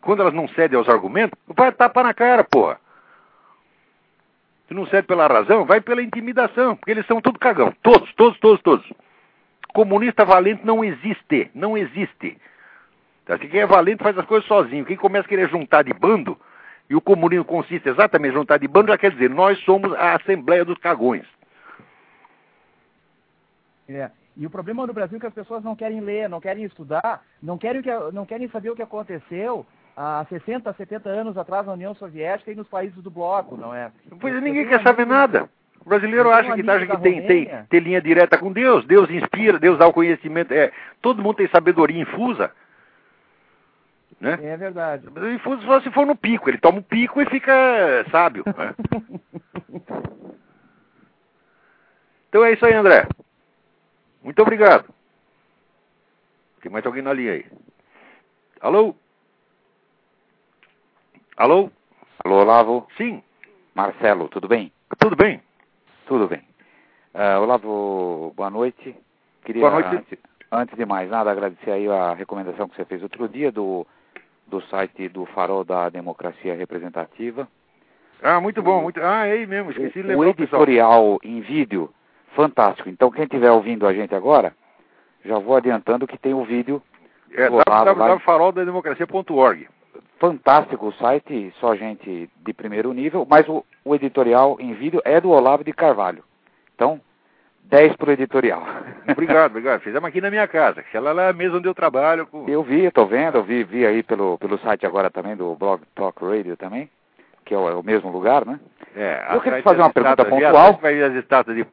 [0.01, 2.79] Quando elas não cedem aos argumentos, vai tapa na cara, porra.
[4.67, 7.73] Se não cede pela razão, vai pela intimidação, porque eles são tudo cagão.
[7.81, 8.93] Todos, todos, todos, todos.
[9.73, 11.49] Comunista valente não existe.
[11.53, 12.37] Não existe.
[13.25, 13.37] Tá?
[13.37, 14.85] Quem é valente faz as coisas sozinho.
[14.85, 16.37] Quem começa a querer juntar de bando,
[16.89, 20.15] e o comunismo consiste exatamente em juntar de bando, já quer dizer, nós somos a
[20.15, 21.25] Assembleia dos Cagões.
[23.87, 24.09] É.
[24.35, 27.21] E o problema no Brasil é que as pessoas não querem ler, não querem estudar,
[27.41, 29.65] não querem, que, não querem saber o que aconteceu
[29.95, 33.91] há 60, 70 anos atrás na União Soviética e nos países do bloco, não é?
[34.19, 35.49] Pois ninguém quer saber nada.
[35.89, 39.57] O brasileiro acha que, acha que tem, tem, tem, linha direta com Deus, Deus inspira,
[39.57, 40.53] Deus dá o conhecimento.
[40.53, 40.71] É,
[41.01, 42.51] todo mundo tem sabedoria infusa.
[44.21, 44.37] Né?
[44.39, 45.07] É verdade.
[45.33, 46.47] Infuso só se for no pico.
[46.47, 48.43] Ele toma o pico e fica sábio.
[48.45, 48.75] Né?
[52.29, 53.07] então é isso aí, André.
[54.23, 54.93] Muito obrigado.
[56.61, 57.47] Tem mais alguém na linha aí?
[58.61, 58.95] Alô?
[61.35, 61.71] Alô?
[62.23, 62.87] Alô, Olavo?
[62.95, 63.23] Sim.
[63.73, 64.71] Marcelo, tudo bem?
[64.99, 65.41] Tudo bem.
[66.09, 66.41] Tudo bem.
[67.13, 68.95] Uh, Olavo, boa noite.
[69.45, 69.95] Queria, boa noite.
[69.95, 70.17] Antes,
[70.51, 73.85] antes, de mais nada, agradecer aí a recomendação que você fez outro dia do,
[74.47, 77.47] do site do Farol da Democracia Representativa.
[78.23, 78.81] Ah, muito bom.
[78.81, 78.99] Muito...
[78.99, 81.93] Ah, é aí mesmo, esqueci de lembrar o editorial em vídeo,
[82.35, 82.89] fantástico.
[82.89, 84.51] Então, quem estiver ouvindo a gente agora,
[85.23, 86.81] já vou adiantando que tem o vídeo.
[87.31, 89.67] É www.faroldademocracia.org
[90.19, 95.19] fantástico o site, só gente de primeiro nível, mas o, o editorial em vídeo é
[95.19, 96.23] do Olavo de Carvalho.
[96.75, 97.01] Então,
[97.63, 98.63] 10 para o editorial.
[99.07, 99.81] Obrigado, obrigado.
[99.81, 102.25] Fizemos aqui na minha casa, que ela é a mesa onde eu trabalho.
[102.27, 102.47] Com...
[102.47, 105.81] Eu vi, estou vendo, eu vi, vi aí pelo, pelo site agora também, do Blog
[105.95, 106.89] Talk Radio também,
[107.45, 108.59] que é o, é o mesmo lugar, né?
[108.95, 110.79] É, eu queria fazer uma pergunta pontual.
[110.81, 111.65] Vai ver as estátuas de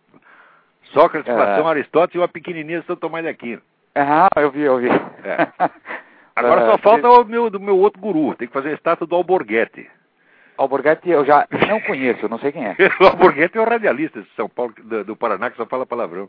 [0.93, 1.71] Sócrates, Platão, é...
[1.71, 3.63] Aristóteles e uma pequenininha de São Tomás de Aquino.
[3.95, 4.89] Ah, eu vi, eu vi.
[4.89, 5.49] É.
[6.35, 8.35] Agora só é, falta o meu, do meu outro guru.
[8.35, 9.89] Tem que fazer a estátua do Alborguete.
[10.59, 12.77] Alborguete eu já não conheço, não sei quem é.
[13.01, 16.29] o Alborguete é o radialista de São Paulo, do, do, Paraná, que só fala palavrão.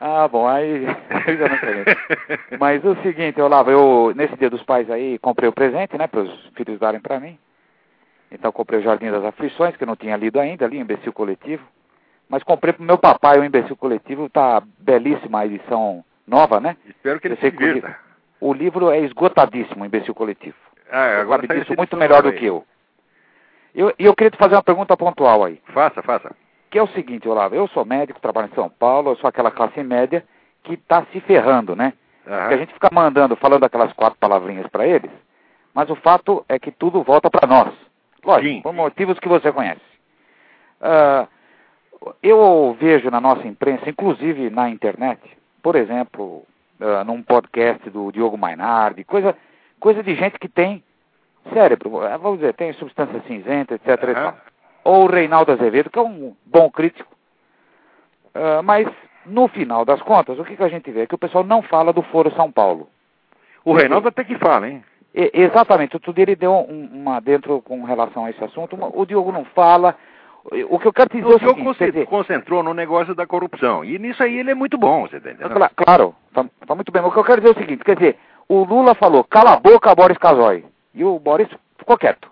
[0.00, 0.84] Ah, bom, aí
[1.26, 2.58] eu já não sei.
[2.58, 6.20] Mas o seguinte, Olavo, eu nesse dia dos pais aí comprei o presente, né, para
[6.20, 7.38] os filhos darem para mim.
[8.30, 11.64] Então comprei o Jardim das Aflições, que eu não tinha lido ainda, ali, Imbecil Coletivo.
[12.28, 16.76] Mas comprei pro meu papai o Imbecil Coletivo, tá belíssima a edição nova, né?
[16.86, 17.96] Espero que ele se divirta.
[18.40, 20.56] O livro é esgotadíssimo, Imbecil Coletivo.
[20.90, 22.64] Ah, agora sabe disso muito melhor do que eu.
[23.74, 25.60] E eu, eu queria te fazer uma pergunta pontual aí.
[25.72, 26.34] Faça, faça.
[26.70, 29.50] Que é o seguinte, Olavo, eu sou médico, trabalho em São Paulo, eu sou aquela
[29.50, 30.24] classe média
[30.62, 31.92] que está se ferrando, né?
[32.26, 32.48] Uhum.
[32.48, 35.10] Que a gente fica mandando, falando aquelas quatro palavrinhas para eles,
[35.74, 37.72] mas o fato é que tudo volta para nós.
[38.24, 38.60] Lógico, Sim.
[38.60, 39.80] por motivos que você conhece.
[40.80, 41.26] Uh,
[42.22, 45.20] eu vejo na nossa imprensa, inclusive na internet,
[45.62, 46.44] por exemplo,
[46.80, 49.36] uh, num podcast do Diogo Mainardi, coisa,
[49.80, 50.82] coisa de gente que tem
[51.52, 53.88] cérebro, eh, vamos dizer, tem substância cinzenta, etc.
[53.88, 54.32] Uhum.
[54.84, 57.12] Ou o Reinaldo Azevedo, que é um bom crítico.
[58.34, 58.86] Uh, mas,
[59.26, 61.02] no final das contas, o que, que a gente vê?
[61.02, 62.88] É que o pessoal não fala do Foro São Paulo.
[63.64, 64.82] O Reinaldo até que fala, hein?
[65.14, 68.78] exatamente, o Tudir deu um, uma dentro com relação a esse assunto.
[68.94, 69.96] O Diogo não fala,
[70.70, 73.84] O que eu quero dizer O é o seguinte, concentrou no negócio da corrupção.
[73.84, 75.48] E nisso aí ele é muito bom, você tá?
[75.48, 77.02] Cla- Claro, tá, tá muito bem.
[77.02, 78.18] Mas o que eu quero dizer é o seguinte, quer dizer,
[78.48, 80.64] o Lula falou, cala a boca, Boris Casoy.
[80.98, 82.28] E o Boris ficou quieto.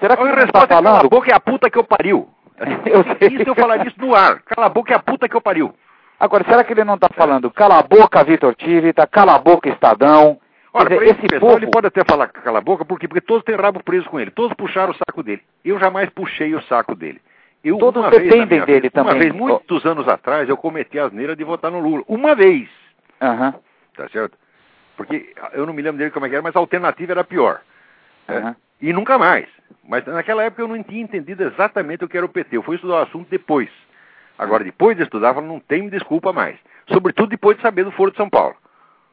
[0.00, 1.10] Será que A ele não está resposta é cala a falando...
[1.10, 2.28] boca é a puta que eu pariu.
[2.86, 3.28] Eu sei.
[3.36, 4.40] Isso eu falaria isso no ar.
[4.42, 5.74] Cala a boca é a puta que eu pariu.
[6.20, 9.68] Agora, será que ele não está falando, cala a boca, Vitor Tivita, cala a boca,
[9.68, 10.38] Estadão?
[10.72, 11.64] Olha, dizer, esse esse pessoal povo...
[11.64, 13.06] ele pode até falar cala a boca, por quê?
[13.08, 14.30] Porque todos têm rabo preso com ele.
[14.30, 15.42] Todos puxaram o saco dele.
[15.64, 17.20] Eu jamais puxei o saco dele.
[17.64, 19.28] Eu, Todos vez dependem minha dele vida- Uma também.
[19.30, 22.04] vez, muitos anos atrás, eu cometi a asneira de votar no Lula.
[22.08, 22.68] Uma vez.
[23.22, 23.54] Aham,
[23.96, 24.36] Tá certo?
[24.96, 27.60] Porque eu não me lembro dele como é que era, mas a alternativa era pior.
[28.28, 28.56] Aham.
[28.80, 29.48] E nunca mais.
[29.86, 32.56] Mas naquela época eu não tinha entendido exatamente o que era o PT.
[32.56, 33.68] Eu fui estudar o assunto depois.
[34.38, 36.58] Agora, depois de estudar, eu falo, não tem desculpa mais.
[36.92, 38.56] Sobretudo depois de saber do Foro de São Paulo.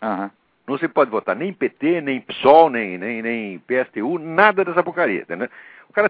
[0.01, 0.31] aham.
[0.67, 5.21] Não se pode votar nem PT, nem PSOL, nem, nem, nem PSTU, nada dessa porcaria.
[5.21, 5.49] Entendeu?
[5.89, 6.09] O cara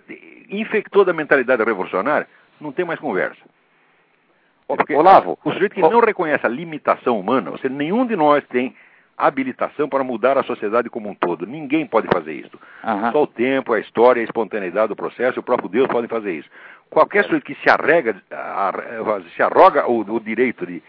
[0.49, 2.27] infectou da mentalidade revolucionária,
[2.59, 3.41] não tem mais conversa.
[4.67, 8.43] Porque Olavo, o sujeito que não reconhece a limitação humana, ou seja, nenhum de nós
[8.49, 8.75] tem
[9.27, 11.45] habilitação para mudar a sociedade como um todo.
[11.45, 12.59] Ninguém pode fazer isso.
[12.83, 13.11] aham.
[13.11, 16.49] Só o tempo, a história, a espontaneidade do processo, o próprio Deus podem fazer isso.
[16.89, 18.21] Qualquer sujeito que se arrega,
[19.35, 20.81] se arroga o, o direito de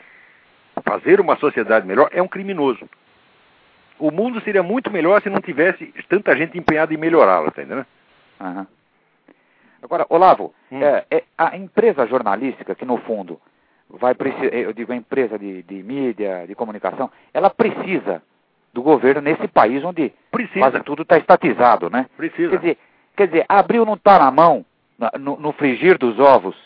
[0.84, 2.88] fazer uma sociedade melhor é um criminoso.
[3.98, 7.86] O mundo seria muito melhor se não tivesse tanta gente empenhada em melhorá-lo, tá entendendo?
[8.40, 8.66] Aham.
[9.82, 10.82] Agora, Olavo, Hum.
[10.82, 13.40] é, é, a empresa jornalística, que no fundo
[13.98, 14.14] vai
[14.52, 18.22] eu digo a empresa de, de mídia, de comunicação, ela precisa
[18.72, 22.06] do governo nesse país onde Precisa, quase tudo está estatizado, né?
[22.10, 22.58] Quer precisa.
[22.58, 22.78] dizer,
[23.16, 24.64] quer dizer, abril não está na mão,
[25.18, 26.56] no, no frigir dos ovos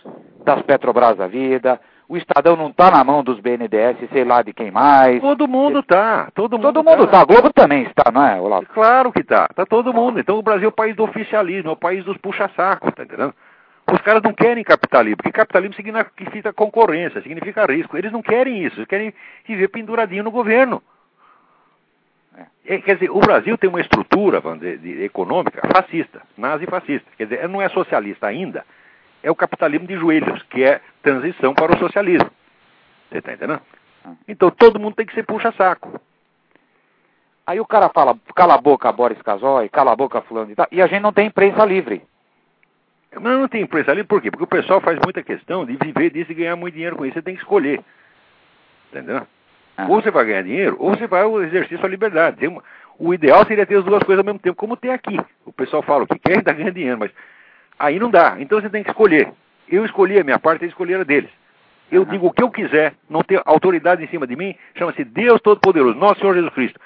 [0.44, 4.52] das Petrobras da vida, o Estadão não está na mão dos BNDES, sei lá de
[4.52, 5.20] quem mais.
[5.20, 8.66] Todo mundo tá, todo mundo Todo mundo está, a Globo também está, não é, Olavo?
[8.72, 10.20] Claro que tá, tá todo mundo.
[10.20, 13.34] Então o Brasil é o país do oficialismo, é o país dos puxa-sacos, tá entendendo?
[13.92, 17.96] Os caras não querem capitalismo, porque capitalismo significa concorrência, significa risco.
[17.96, 19.14] Eles não querem isso, eles querem
[19.46, 20.82] viver penduradinho no governo.
[22.66, 27.08] É, quer dizer, o Brasil tem uma estrutura, dizer, de- econômica fascista, nazi-fascista.
[27.16, 28.64] Quer dizer, não é socialista ainda,
[29.22, 32.30] é o capitalismo de joelhos, que é transição para o socialismo.
[33.08, 33.60] Você está entendendo?
[34.26, 36.00] Então todo mundo tem que ser puxa-saco.
[37.46, 40.66] Aí o cara fala, cala a boca Boris Casoy, cala a boca fulano e tal,
[40.72, 42.02] e a gente não tem imprensa livre.
[43.20, 44.30] Mas não tem imprensa ali, por quê?
[44.30, 47.14] Porque o pessoal faz muita questão de viver disso e ganhar muito dinheiro com isso.
[47.14, 47.80] Você tem que escolher.
[48.90, 49.26] Entendeu?
[49.76, 49.86] Ah.
[49.88, 52.36] Ou você vai ganhar dinheiro, ou você vai exercer sua liberdade.
[52.38, 52.62] Tem uma-
[52.98, 55.18] O ideal seria ter as duas coisas ao mesmo tempo, como tem aqui.
[55.44, 57.10] O pessoal fala o que quer e está ganhando dinheiro, mas
[57.78, 58.36] aí não dá.
[58.38, 59.30] Então você tem que escolher.
[59.68, 61.28] Eu escolhi a minha parte, eles escolheram a deles.
[61.92, 62.10] Eu Aham.
[62.10, 65.98] digo o que eu quiser, não ter autoridade em cima de mim, chama-se Deus Todo-Poderoso,
[65.98, 66.80] Nosso Senhor Jesus Cristo.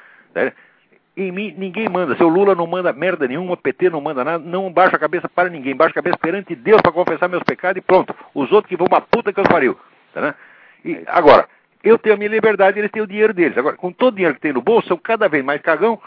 [1.21, 2.17] Em mim ninguém manda.
[2.17, 5.51] Seu Lula não manda merda nenhuma, PT não manda nada, não baixa a cabeça para
[5.51, 8.17] ninguém, baixa a cabeça perante Deus para confessar meus pecados e pronto.
[8.35, 9.79] Os outros que vão uma puta que eu pariu.
[10.15, 10.35] Tá, né?
[10.83, 11.47] E, agora,
[11.85, 13.59] eu tenho a minha liberdade, eles têm o dinheiro deles.
[13.59, 16.01] Agora, com todo o dinheiro que tem no bolso, são cada vez mais cagão,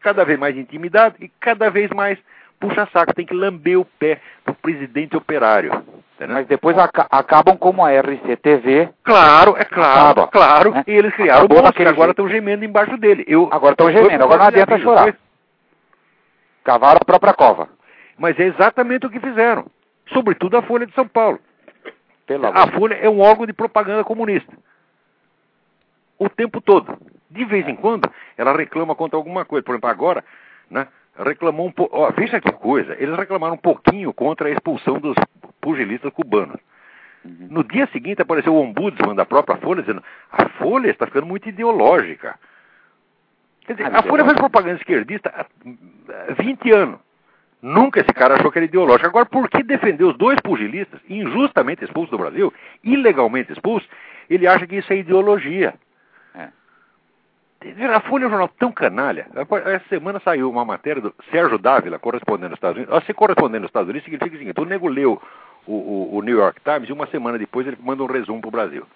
[0.00, 2.16] cada vez mais intimidado e cada vez mais
[2.60, 3.12] puxa saco.
[3.12, 4.20] Tem que lamber o pé
[4.64, 5.70] presidente operário.
[6.18, 6.26] Né?
[6.26, 10.70] Mas depois aca- acabam como a RCTV, Claro, é claro, Acaba, claro.
[10.72, 10.84] né?
[10.86, 13.24] E eles criaram Acabou o monstro, daquele que agora estão gemendo embaixo dele.
[13.28, 15.02] Eu, Agora estão gemendo, agora não adianta chorar.
[15.02, 15.14] foi-
[16.64, 17.68] cavaram a própria cova.
[18.16, 19.66] Mas é exatamente o que fizeram.
[20.12, 21.38] Sobretudo a Folha de São Paulo.
[22.54, 22.70] A.
[22.70, 24.50] Folha é um órgão de propaganda comunista.
[26.18, 26.96] O tempo todo.
[27.28, 28.08] De vez em quando,
[28.38, 29.62] ela reclama contra alguma coisa.
[29.64, 30.24] Por exemplo, agora,
[30.70, 30.86] né,
[31.18, 31.96] reclamou um pouco.
[31.96, 32.96] Ó, veja que coisa.
[32.98, 35.14] Eles reclamaram um pouquinho contra a expulsão dos
[35.60, 36.56] pugilistas cubanos.
[37.24, 37.48] Uhum.
[37.50, 41.48] No dia seguinte apareceu o ombudsman da própria Folha dizendo: a Folha está ficando muito
[41.48, 42.38] ideológica.
[43.66, 45.46] Quer dizer, Ah, a Folha faz propaganda esquerdista há
[46.34, 47.00] 20 anos.
[47.62, 49.06] Nunca esse cara achou que era ideológico.
[49.06, 52.52] Agora, por que defender os dois pugilistas, injustamente expulsos do Brasil,
[52.82, 53.88] ilegalmente expulsos,
[54.28, 55.72] ele acha que isso é ideologia?
[57.94, 59.26] A Folha é um jornal tão canalha.
[59.66, 62.94] Essa semana saiu uma matéria do Sérgio Dávila, correspondendo nos Estados Unidos.
[63.02, 65.20] Você correspondendo nos Estados Unidos significa o seguinte: o nego leu
[65.66, 68.48] o, o, o New York Times e uma semana depois ele manda um resumo para
[68.48, 68.86] o Brasil.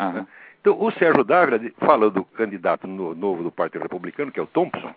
[0.00, 0.26] Aham.
[0.60, 4.46] Então, o Sérgio Dávila, falando do candidato no- novo do Partido Republicano, que é o
[4.46, 4.94] Thompson,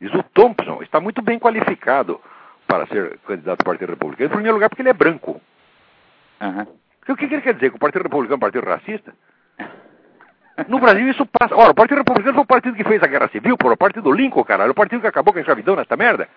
[0.00, 2.20] diz o Thompson está muito bem qualificado
[2.68, 4.26] para ser candidato do Partido Republicano.
[4.28, 5.40] Em primeiro lugar, porque ele é branco.
[6.40, 6.66] Aham.
[7.08, 7.70] O que, que ele quer dizer?
[7.70, 9.12] Que o Partido Republicano é um partido racista?
[10.68, 11.54] No Brasil isso passa.
[11.54, 14.02] Ora, o Partido Republicano foi o partido que fez a Guerra Civil, pô, o partido
[14.04, 16.28] do Lincoln, caralho, o partido que acabou com a escravidão nessa merda.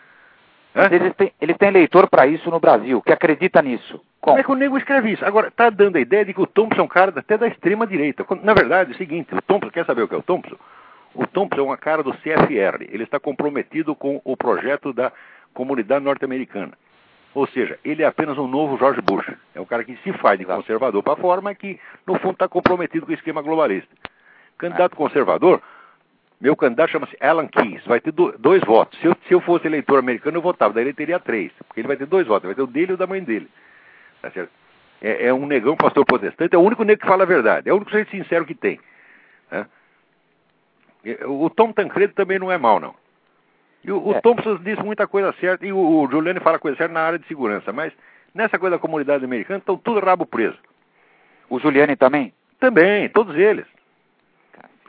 [0.74, 3.94] Mas eles têm, eles têm eleitor para isso no Brasil, que acredita nisso.
[4.20, 4.40] Como Como?
[4.40, 5.24] é que o nego escreve isso?
[5.24, 7.88] Agora, tá dando a ideia de que o Thompson é um cara até da extrema
[7.88, 8.26] direita.
[8.44, 10.58] Na verdade, é o seguinte, o Thompson, quer saber o que é o Thompson?
[11.14, 12.90] O Thompson é uma cara do CFR.
[12.90, 15.14] Ele está comprometido com o projeto da
[15.54, 16.74] comunidade norte-americana.
[17.34, 19.30] Ou seja, ele é apenas um novo George Bush.
[19.54, 22.50] É um cara que se faz de conservador para fora, mas que, no fundo, está
[22.50, 23.90] comprometido com o esquema globalista.
[24.58, 24.96] Candidato é.
[24.96, 25.62] conservador,
[26.40, 29.00] meu candidato chama-se Alan Keyes, vai ter dois votos.
[29.00, 31.88] Se eu, se eu, fosse eleitor americano, eu votava, daí ele teria três, porque ele
[31.88, 33.50] vai ter dois votos, vai ter o dele e o da mãe dele.
[34.22, 34.52] Tá certo?
[35.02, 37.74] É, é um negão pastor protestante, é o único negro que fala a verdade, é
[37.74, 38.80] o único jeito sincero que tem.
[39.52, 39.66] Né?
[41.26, 42.96] O Tom Tancredo também não é mal, não.
[43.84, 44.18] E o, é.
[44.18, 47.20] o Thompson diz muita coisa certa, e o, o Giuliani fala coisa certa na área
[47.20, 47.94] de segurança, mas
[48.34, 50.58] nessa coisa da comunidade americana estão tudo rabo preso.
[51.50, 52.34] O Giuliani também?
[52.60, 53.66] Também, todos eles.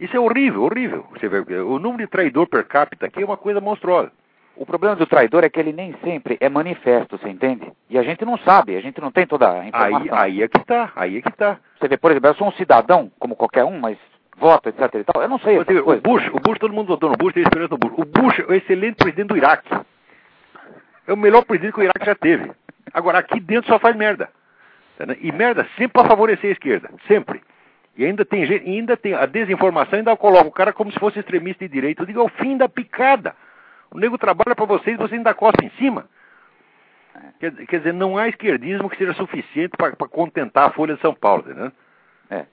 [0.01, 1.07] Isso é horrível, horrível.
[1.13, 4.13] Você vê, o número de traidor per capita aqui é uma coisa monstruosa.
[4.57, 7.71] O problema do traidor é que ele nem sempre é manifesto, você entende?
[7.91, 10.15] E a gente não sabe, a gente não tem toda a informação.
[10.15, 11.59] Aí, aí é que está, aí é que está.
[11.79, 13.99] Você vê, por exemplo, eu sou um cidadão, como qualquer um, mas
[14.39, 15.23] voto, etc e tal.
[15.23, 15.59] Eu não sei.
[15.59, 17.93] O Bush, o Bush, todo mundo votou no Bush, tem esperança no Bush.
[17.99, 19.69] O Bush é o excelente presidente do Iraque.
[21.07, 22.51] É o melhor presidente que o Iraque já teve.
[22.95, 24.31] Agora, aqui dentro só faz merda.
[25.21, 26.91] E merda sempre para favorecer a esquerda.
[27.07, 27.43] Sempre.
[27.97, 31.19] E ainda tem gente, ainda tem a desinformação, ainda coloca o cara como se fosse
[31.19, 32.03] extremista de direita.
[32.03, 33.35] Eu digo, é o fim da picada.
[33.91, 36.07] O nego trabalha para vocês, você ainda costa em cima.
[37.41, 41.15] Quer, quer, dizer, não há esquerdismo que seja suficiente para contentar a Folha de São
[41.15, 41.73] Paulo, né?
[42.31, 42.47] É.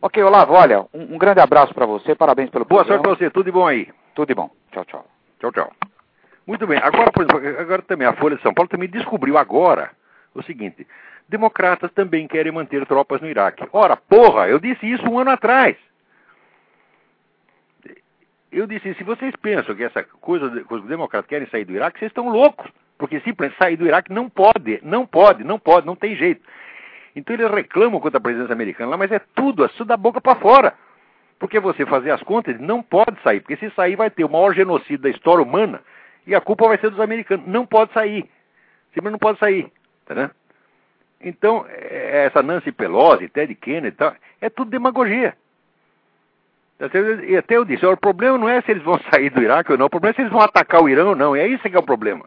[0.00, 3.04] Ok, Olavo, olha, um, um grande abraço para você, parabéns pelo Boa programa.
[3.04, 3.88] sorte para você, tudo de bom aí.
[4.14, 4.50] Tudo de bom.
[4.72, 5.06] Tchau, tchau.
[5.38, 5.72] Tchau, tchau.
[6.44, 9.92] Muito bem, agora, por exemplo, agora também a Folha de São Paulo também descobriu agora
[10.34, 10.84] o seguinte:
[11.32, 13.66] democratas também querem manter tropas no Iraque.
[13.72, 15.76] Ora, porra, eu disse isso um ano atrás.
[18.52, 21.98] Eu disse, se vocês pensam que essa coisa, que os democratas querem sair do Iraque,
[21.98, 22.70] vocês estão loucos.
[22.98, 26.42] Porque simplesmente sair do Iraque não pode, não pode, não pode, não tem jeito.
[27.16, 30.20] Então eles reclamam contra a presidência americana lá, mas é tudo, é tudo da boca
[30.20, 30.74] para fora.
[31.38, 34.54] Porque você fazer as contas, não pode sair, porque se sair vai ter o maior
[34.54, 35.80] genocídio da história humana
[36.26, 37.46] e a culpa vai ser dos americanos.
[37.46, 38.28] Não pode sair.
[38.94, 39.72] Simplesmente não pode sair.
[40.04, 40.30] Tá
[41.22, 45.36] Então, essa Nancy Pelosi, Ted Kennedy tal, é tudo demagogia.
[47.28, 49.78] E até eu disse, o problema não é se eles vão sair do Iraque ou
[49.78, 51.36] não, o problema é se eles vão atacar o Irã ou não.
[51.36, 52.24] É isso que é o problema.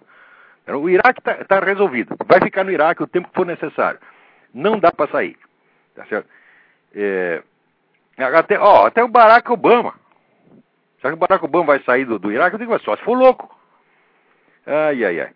[0.68, 2.16] O Iraque está tá resolvido.
[2.26, 4.00] Vai ficar no Iraque o tempo que for necessário.
[4.54, 5.38] Não dá para sair.
[5.94, 6.28] Tá certo?
[6.96, 7.44] É,
[8.18, 9.94] até, ó, até o Barack Obama.
[11.02, 12.56] Será que o Barack Obama vai sair do, do Iraque?
[12.56, 13.54] Eu digo, só se for louco.
[14.66, 15.30] Ai, ai, ai.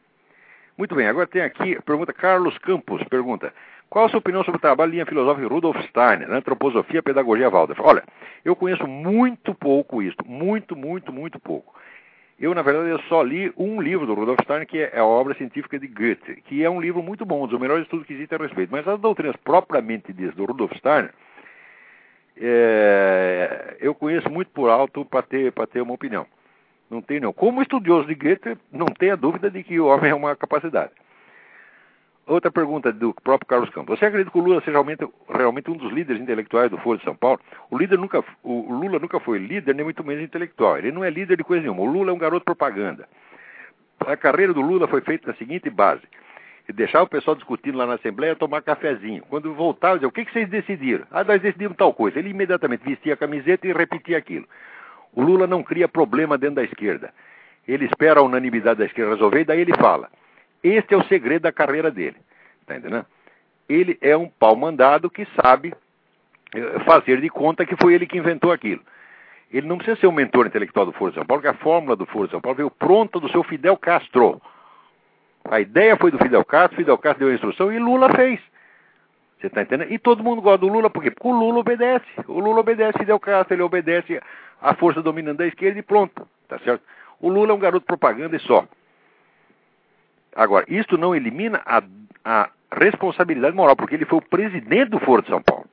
[0.79, 3.53] Muito bem, agora tem aqui, pergunta Carlos Campos, pergunta.
[3.89, 7.81] Qual a sua opinião sobre o trabalho linha filosófica de Rudolf Steiner, antroposofia, pedagogia Waldorf?
[7.81, 8.01] Olha,
[8.45, 11.77] eu conheço muito pouco isso, muito, muito, muito pouco.
[12.39, 15.33] Eu, na verdade, eu só li um livro do Rudolf Steiner, que é a obra
[15.33, 18.33] científica de Goethe, que é um livro muito bom, um dos melhores estudos que existe
[18.33, 18.71] a respeito.
[18.71, 21.13] Mas as doutrinas propriamente ditas do Rudolf Steiner,
[22.37, 26.25] é, eu conheço muito por alto para ter, ter uma opinião.
[26.89, 27.33] Não tenho, não.
[27.33, 30.91] Como estudioso de Goethe, não tenha dúvida de que o homem é uma capacidade.
[32.25, 33.97] Outra pergunta do próprio Carlos Campos.
[33.97, 37.03] Você acredita que o Lula seja realmente, realmente um dos líderes intelectuais do Foro de
[37.03, 37.39] São Paulo?
[37.71, 40.77] O, líder nunca, o Lula nunca foi líder, nem muito menos intelectual.
[40.77, 41.81] Ele não é líder de coisa nenhuma.
[41.81, 43.07] O Lula é um garoto propaganda.
[43.99, 46.03] A carreira do Lula foi feita na seguinte base.
[46.71, 49.23] Deixar o pessoal discutindo lá na Assembleia tomar cafezinho.
[49.27, 51.05] Quando voltava, dizia, o que, que vocês decidiram?
[51.09, 52.19] Ah, nós decidimos tal coisa.
[52.19, 54.47] Ele imediatamente vestia a camiseta e repetia aquilo.
[55.13, 57.13] O Lula não cria problema dentro da esquerda.
[57.67, 60.09] Ele espera a unanimidade da esquerda resolver e daí ele fala.
[60.63, 62.17] Este é o segredo da carreira dele.
[62.65, 63.05] Tá entendendo?
[63.67, 65.73] Ele é um pau mandado que sabe
[66.53, 68.81] eh, fazer de conta que foi ele que inventou aquilo.
[69.51, 71.95] Ele não precisa ser um mentor intelectual do Foro de São Paulo, porque a fórmula
[71.95, 74.39] do Foro de São Paulo veio pronta do seu Fidel Castro.
[75.49, 78.39] A ideia foi do Fidel Castro, Fidel Castro deu a instrução e Lula fez.
[79.39, 79.91] Você está entendendo?
[79.91, 81.09] E todo mundo gosta do Lula, por quê?
[81.09, 82.05] Porque o Lula obedece.
[82.27, 84.21] O Lula obedece Fidel Castro, ele obedece
[84.61, 86.27] à força dominante da esquerda e pronto.
[86.47, 86.83] Tá certo?
[87.19, 88.65] O Lula é um garoto propaganda e só.
[90.35, 91.83] Agora, isto não elimina a,
[92.23, 95.65] a responsabilidade moral, porque ele foi o presidente do Foro de São Paulo.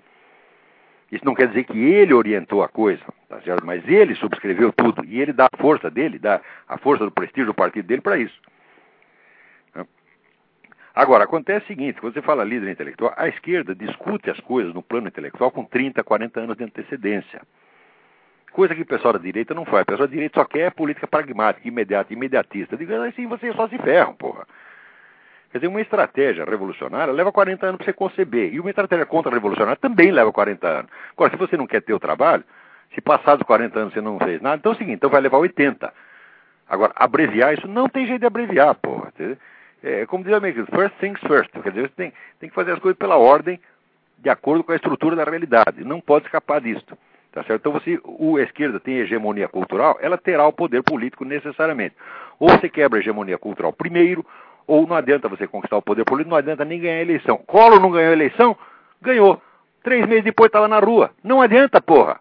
[1.11, 3.64] Isso não quer dizer que ele orientou a coisa, tá certo?
[3.64, 7.47] mas ele subscreveu tudo e ele dá a força dele, dá a força do prestígio
[7.47, 8.37] do partido dele para isso.
[10.97, 14.82] Agora, acontece o seguinte: quando você fala líder intelectual, a esquerda discute as coisas no
[14.82, 17.43] plano intelectual com 30, 40 anos de antecedência.
[18.53, 19.82] Coisa que o pessoal da direita não faz.
[19.82, 22.76] O pessoal da direita só quer política pragmática, imediata, imediatista.
[22.76, 24.47] Digamos assim, vocês só se ferram, porra.
[25.51, 28.53] Quer dizer, uma estratégia revolucionária leva 40 anos para você conceber.
[28.53, 30.90] E uma estratégia contra-revolucionária também leva 40 anos.
[31.12, 32.44] Agora, se você não quer ter o trabalho,
[32.94, 35.38] se passados 40 anos você não fez nada, então é o seguinte, então vai levar
[35.38, 35.92] 80.
[36.68, 39.12] Agora, abreviar isso não tem jeito de abreviar, porra.
[39.82, 41.51] É, como diz o amigo, first things first.
[41.51, 43.61] Quer dizer, você tem, tem que fazer as coisas pela ordem,
[44.18, 45.84] de acordo com a estrutura da realidade.
[45.84, 46.84] Não pode escapar disso.
[47.37, 47.68] Tá certo?
[47.68, 48.01] Então, se
[48.39, 51.95] a esquerda tem hegemonia cultural, ela terá o poder político necessariamente.
[52.41, 54.24] Ou você quebra a hegemonia cultural primeiro,
[54.66, 57.37] Ou não adianta você conquistar o poder político, não adianta nem ganhar a eleição.
[57.47, 58.57] Collor não ganhou a eleição,
[59.03, 59.41] ganhou.
[59.82, 61.11] Três meses depois estava na rua.
[61.22, 62.18] Não adianta, porra.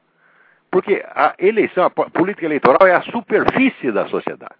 [0.69, 4.53] Porque a eleição, a política eleitoral é a superfície da sociedade.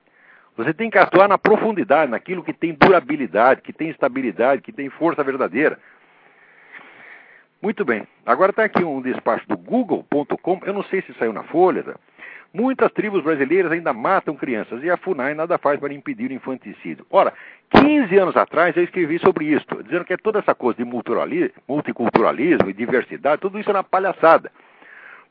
[0.55, 4.89] Você tem que atuar na profundidade, naquilo que tem durabilidade, que tem estabilidade, que tem
[4.89, 5.77] força verdadeira.
[7.65, 8.07] Muito bem.
[8.23, 11.81] Agora está aqui um despacho do Google.com, eu não sei se saiu na Folha.
[11.81, 11.95] Tá?
[12.53, 17.07] Muitas tribos brasileiras ainda matam crianças e a FUNAI nada faz para impedir o infanticídio.
[17.09, 17.33] Ora,
[17.71, 20.85] 15 anos atrás eu escrevi sobre isso, dizendo que é toda essa coisa de
[21.67, 24.51] multiculturalismo e diversidade, tudo isso é uma palhaçada.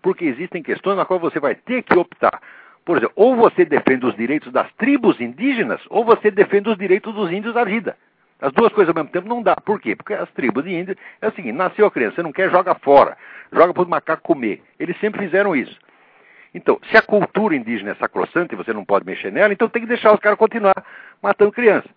[0.03, 2.43] Porque existem questões na qual você vai ter que optar.
[2.85, 7.15] Por exemplo, ou você defende os direitos das tribos indígenas, ou você defende os direitos
[7.15, 7.97] dos índios à vida.
[8.45, 9.57] As duas coisas ao mesmo tempo não dá.
[9.57, 9.97] Por quê?
[9.97, 13.17] Porque as tribos de é o seguinte: nasceu a criança, você não quer, joga fora.
[13.51, 14.63] Joga para o macaco comer.
[14.79, 15.79] Eles sempre fizeram isso.
[16.55, 19.81] Então, se a cultura indígena é sacrossanta e você não pode mexer nela, então tem
[19.81, 20.75] que deixar os caras continuar
[21.23, 21.89] matando criança.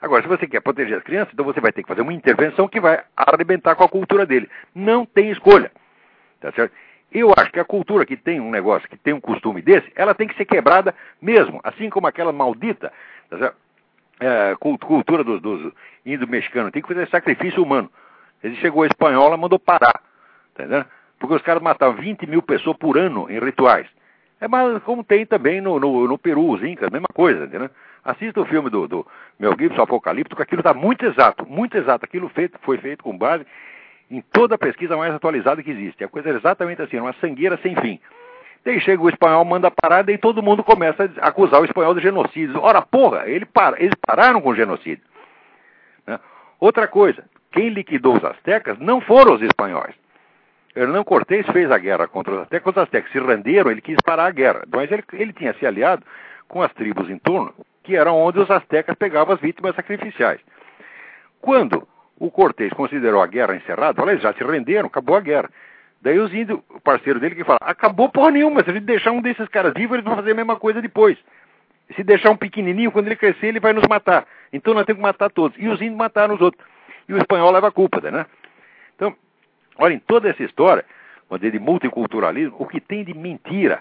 [0.00, 2.66] Agora, se você quer proteger as crianças, então você vai ter que fazer uma intervenção
[2.66, 4.50] que vai arrebentar com a cultura dele.
[4.74, 5.70] Não tem escolha.
[6.40, 6.74] Tá certo?
[7.12, 10.12] Eu acho que a cultura que tem um negócio, que tem um costume desse, ela
[10.12, 11.60] tem que ser quebrada mesmo.
[11.62, 12.92] Assim como aquela maldita
[13.30, 13.54] tá
[14.22, 15.72] é, cultura dos, dos
[16.06, 16.72] índios mexicanos.
[16.72, 17.90] Tem que fazer sacrifício humano.
[18.42, 20.00] Ele chegou a espanhola, mandou parar.
[20.54, 20.86] Tá
[21.18, 23.86] Porque os caras matavam 20 mil pessoas por ano em rituais.
[24.40, 27.70] É mas como tem também no, no, no Peru, os Incas, mesma coisa, entendeu?
[28.04, 29.06] Assista o filme do, do
[29.38, 32.04] Mel Gibson, Apocalipto, que aquilo está muito exato, muito exato.
[32.04, 33.46] Aquilo feito, foi feito com base
[34.10, 36.02] em toda a pesquisa mais atualizada que existe.
[36.02, 38.00] A coisa é exatamente assim, uma sangueira sem fim.
[38.64, 42.00] Daí chega o espanhol, manda parar, daí todo mundo começa a acusar o espanhol de
[42.00, 42.60] genocídio.
[42.60, 45.04] Ora, porra, ele para, eles pararam com o genocídio.
[46.06, 46.18] Né?
[46.60, 49.94] Outra coisa, quem liquidou os astecas não foram os espanhóis.
[50.74, 54.26] Hernán Cortés fez a guerra contra os astecas, os astecas se renderam, ele quis parar
[54.26, 54.62] a guerra.
[54.72, 56.04] Mas ele, ele tinha se aliado
[56.48, 57.52] com as tribos em torno,
[57.82, 60.40] que eram onde os astecas pegavam as vítimas sacrificiais.
[61.40, 61.86] Quando
[62.18, 65.50] o Cortés considerou a guerra encerrada, eles já se renderam, acabou a guerra.
[66.02, 69.12] Daí os índios, o parceiro dele que fala, acabou porra nenhuma, se a gente deixar
[69.12, 71.16] um desses caras vivos, eles vão fazer a mesma coisa depois.
[71.94, 74.26] Se deixar um pequenininho, quando ele crescer, ele vai nos matar.
[74.52, 75.56] Então nós temos que matar todos.
[75.58, 76.64] E os índios mataram os outros.
[77.08, 78.26] E o espanhol leva a culpa, né?
[78.96, 79.14] Então,
[79.78, 80.84] olhem, toda essa história
[81.38, 83.80] de multiculturalismo, o que tem de mentira.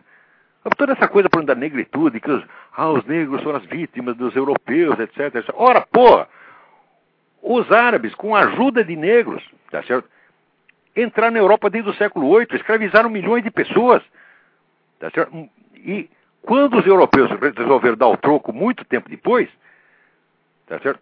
[0.78, 2.44] Toda essa coisa por da negritude, que os,
[2.78, 5.36] ah, os negros são as vítimas dos europeus, etc.
[5.36, 5.50] etc.
[5.56, 6.28] Ora, porra!
[7.42, 10.08] Os árabes, com a ajuda de negros, tá certo?
[10.96, 14.04] Entraram na Europa desde o século VIII, escravizaram milhões de pessoas,
[15.00, 15.10] tá?
[15.76, 16.10] E
[16.42, 19.50] quando os europeus resolveram dar o troco muito tempo depois,
[20.68, 21.00] tá certo?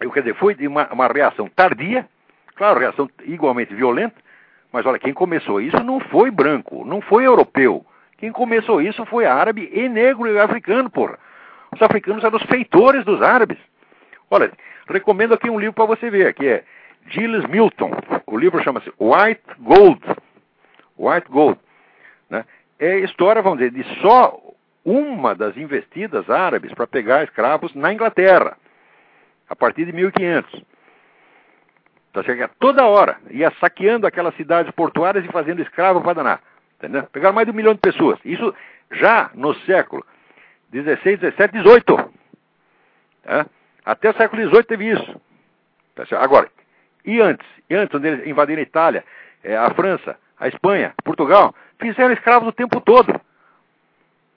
[0.00, 2.06] Eu, quer dizer, foi uma, uma reação tardia,
[2.54, 4.14] claro, reação igualmente violenta,
[4.72, 7.84] mas olha, quem começou isso não foi branco, não foi europeu.
[8.18, 11.18] Quem começou isso foi árabe e negro e africano, porra.
[11.72, 13.58] Os africanos eram os feitores dos árabes.
[14.30, 14.50] Olha,
[14.88, 16.64] recomendo aqui um livro para você ver, que é
[17.08, 17.90] Gilles Milton.
[18.26, 20.00] O livro chama-se White Gold.
[20.98, 21.58] White Gold.
[22.28, 22.44] Né?
[22.78, 24.40] É história, vamos dizer, de só
[24.84, 28.56] uma das investidas árabes para pegar escravos na Inglaterra,
[29.48, 30.62] a partir de 1500.
[32.10, 36.42] Então, chega toda hora, ia saqueando aquelas cidades portuárias e fazendo escravo para danar.
[36.78, 37.02] Entendeu?
[37.12, 38.18] Pegaram mais de um milhão de pessoas.
[38.24, 38.54] Isso
[38.90, 40.04] já no século
[40.70, 42.10] 16, 17, 18.
[43.84, 45.20] Até o século XVIII teve isso.
[45.94, 46.48] Tá Agora,
[47.06, 47.46] e antes?
[47.70, 49.04] E antes, quando eles invadiram a Itália,
[49.42, 53.20] é, a França, a Espanha, Portugal, fizeram escravos o tempo todo.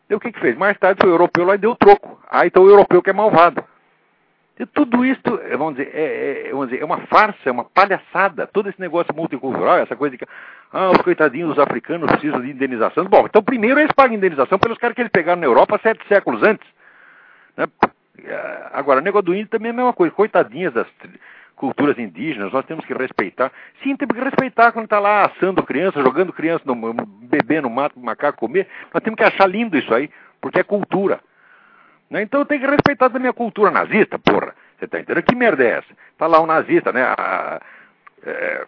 [0.09, 0.57] E o que, que fez?
[0.57, 2.19] Mais tarde foi o europeu lá e deu troco.
[2.29, 3.63] Ah, então o europeu que é malvado.
[4.59, 7.63] E tudo isso, é, vamos dizer, é, é, vamos dizer, é uma farsa, é uma
[7.63, 8.45] palhaçada.
[8.47, 10.31] Todo esse negócio multicultural, essa coisa de que,
[10.73, 13.05] ah, os coitadinhos dos africanos precisam de indenização.
[13.05, 16.43] Bom, então primeiro eles pagam indenização pelos caras que eles pegaram na Europa sete séculos
[16.43, 16.67] antes.
[17.55, 17.67] Né?
[18.73, 20.13] Agora, o negócio do índio também é a mesma coisa.
[20.13, 20.87] Coitadinhas das
[21.59, 23.51] culturas indígenas, nós temos que respeitar.
[23.83, 27.99] Sim, temos que respeitar quando está lá assando criança, jogando criança, no, bebê no mato,
[27.99, 28.67] macaco comer.
[28.93, 31.19] Nós temos que achar lindo isso aí, porque é cultura.
[32.09, 32.21] Né?
[32.21, 34.55] Então eu tenho que respeitar da minha cultura nazista, porra.
[34.77, 35.23] Você está entendendo?
[35.23, 35.93] Que merda é essa?
[36.13, 37.03] Está lá um nazista, né?
[37.03, 37.61] A,
[38.25, 38.65] é,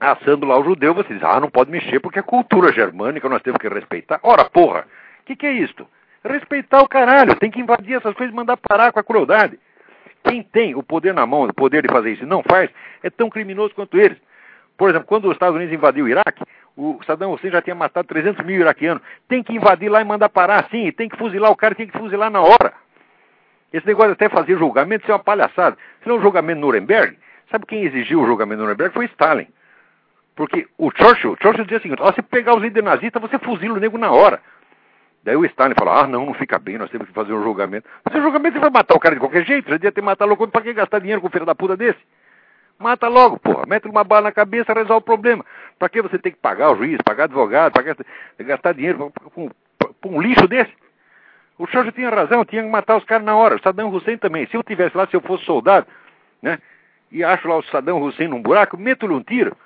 [0.00, 3.42] assando lá o judeu, você diz, ah, não pode mexer porque é cultura germânica, nós
[3.42, 4.18] temos que respeitar.
[4.24, 4.86] Ora, porra,
[5.20, 5.86] o que, que é isto?
[6.24, 9.58] Respeitar o caralho, tem que invadir essas coisas e mandar parar com a crueldade.
[10.28, 12.70] Quem tem o poder na mão, o poder de fazer isso e não faz,
[13.02, 14.18] é tão criminoso quanto eles.
[14.76, 16.44] Por exemplo, quando os Estados Unidos invadiu o Iraque,
[16.76, 19.02] o Saddam Hussein já tinha matado 300 mil iraquianos.
[19.28, 20.92] Tem que invadir lá e mandar parar, sim.
[20.92, 22.72] Tem que fuzilar o cara, tem que fuzilar na hora.
[23.72, 25.76] Esse negócio até fazer julgamento, isso é uma palhaçada.
[26.02, 27.18] Se não o julgamento Nuremberg,
[27.50, 28.94] sabe quem exigiu o julgamento Nuremberg?
[28.94, 29.48] Foi Stalin.
[30.36, 33.74] Porque o Churchill, Churchill dizia o seguinte, ó, se pegar os líderes nazistas, você fuzila
[33.74, 34.40] o nego na hora.
[35.22, 37.88] Daí o Stalin falou, ah, não, não fica bem, nós temos que fazer um julgamento.
[38.04, 40.30] Mas o julgamento você vai matar o cara de qualquer jeito, já devia ter matado
[40.30, 41.98] logo, pra que gastar dinheiro com um filho da puta desse?
[42.78, 43.64] Mata logo, porra.
[43.66, 45.44] Mete uma bala na cabeça, resolve o problema.
[45.78, 47.74] Pra que você tem que pagar o juiz, pagar advogado,
[48.38, 49.50] gastar dinheiro com,
[50.04, 50.72] um lixo desse?
[51.58, 53.56] O já tinha razão, tinha que matar os caras na hora.
[53.56, 54.46] O Saddam Hussein também.
[54.46, 55.88] Se eu tivesse lá, se eu fosse soldado,
[56.40, 56.60] né?
[57.10, 59.56] E acho lá o Saddam Hussein num buraco, meto-lhe um tiro,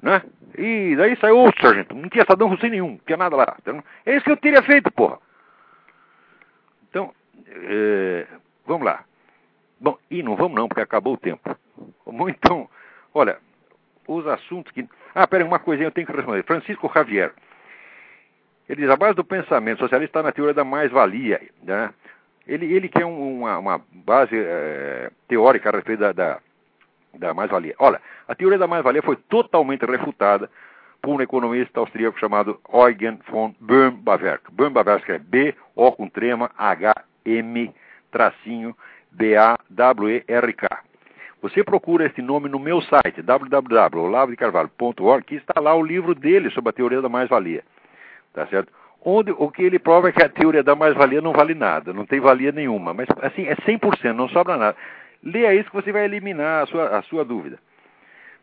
[0.00, 0.22] né?
[0.56, 1.94] E daí saiu outro sargento.
[1.94, 3.56] Não tinha Saddam Hussein nenhum, não tinha nada lá.
[3.60, 5.18] Então, é isso que eu teria feito, porra.
[6.88, 7.12] Então,
[7.48, 8.26] é,
[8.66, 9.04] vamos lá.
[9.80, 11.56] Bom, e não vamos não, porque acabou o tempo.
[12.28, 12.68] Então,
[13.14, 13.38] olha,
[14.06, 14.86] os assuntos que.
[15.14, 16.44] Ah, peraí, uma coisinha eu tenho que responder.
[16.44, 17.32] Francisco Javier.
[18.68, 21.40] Ele diz: a base do pensamento socialista está na teoria da mais-valia.
[21.62, 21.92] Né?
[22.46, 26.40] Ele, ele quer um, uma, uma, base é, teórica a respeito da, da,
[27.18, 27.74] da mais-valia.
[27.78, 30.50] Olha, a teoria da mais-valia foi totalmente refutada
[31.00, 34.52] por um economista austríaco chamado Eugen von Böhm-Bawerk.
[34.52, 37.74] Böhm-Bawerk é B-O com trema H-M
[38.12, 38.76] tracinho
[39.10, 40.68] B-A-W-E-R-K.
[41.42, 46.70] Você procura esse nome no meu site, www.olavodecarvalho.org, que está lá o livro dele sobre
[46.70, 47.64] a teoria da mais-valia.
[48.32, 48.72] Tá certo?
[49.04, 52.06] Onde o que ele prova é que a teoria da mais-valia não vale nada, não
[52.06, 52.94] tem valia nenhuma.
[52.94, 54.76] Mas, assim, é 100%, não sobra nada.
[55.22, 57.58] Leia isso que você vai eliminar a sua, a sua dúvida.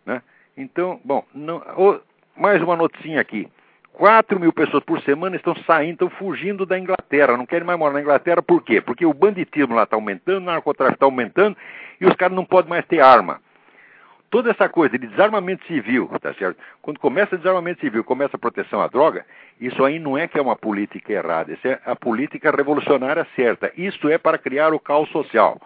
[0.06, 0.22] Né?
[0.56, 1.62] Então, bom, não,
[2.36, 3.50] mais uma notinha aqui.
[3.94, 7.94] 4 mil pessoas por semana estão saindo, estão fugindo da Inglaterra, não querem mais morar
[7.94, 8.80] na Inglaterra, por quê?
[8.80, 11.58] Porque o banditismo lá está aumentando, o narcotráfico está aumentando
[12.00, 13.42] e os caras não podem mais ter arma.
[14.30, 16.58] Toda essa coisa de desarmamento civil, tá certo?
[16.82, 19.26] Quando começa desarmamento civil, começa a proteção à droga,
[19.60, 23.72] isso aí não é que é uma política errada, isso é a política revolucionária certa.
[23.76, 25.60] Isso é para criar o caos social.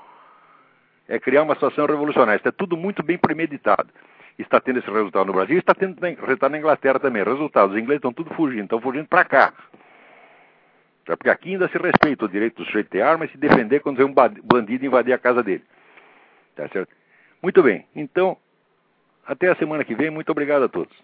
[1.13, 2.39] É criar uma situação revolucionária.
[2.39, 3.89] Isso é tudo muito bem premeditado
[4.37, 7.23] está tendo esse resultado no Brasil, está tendo resultado na Inglaterra também.
[7.23, 9.53] Resultados, os ingleses estão tudo fugindo, estão fugindo para cá.
[11.07, 13.81] É porque aqui ainda se respeita o direito do sujeito ter arma e se defender
[13.81, 15.63] quando vem um bandido invadir a casa dele.
[16.55, 16.89] Tá certo?
[17.41, 17.85] Muito bem.
[17.95, 18.37] Então,
[19.25, 20.09] até a semana que vem.
[20.09, 20.95] Muito obrigado a todos.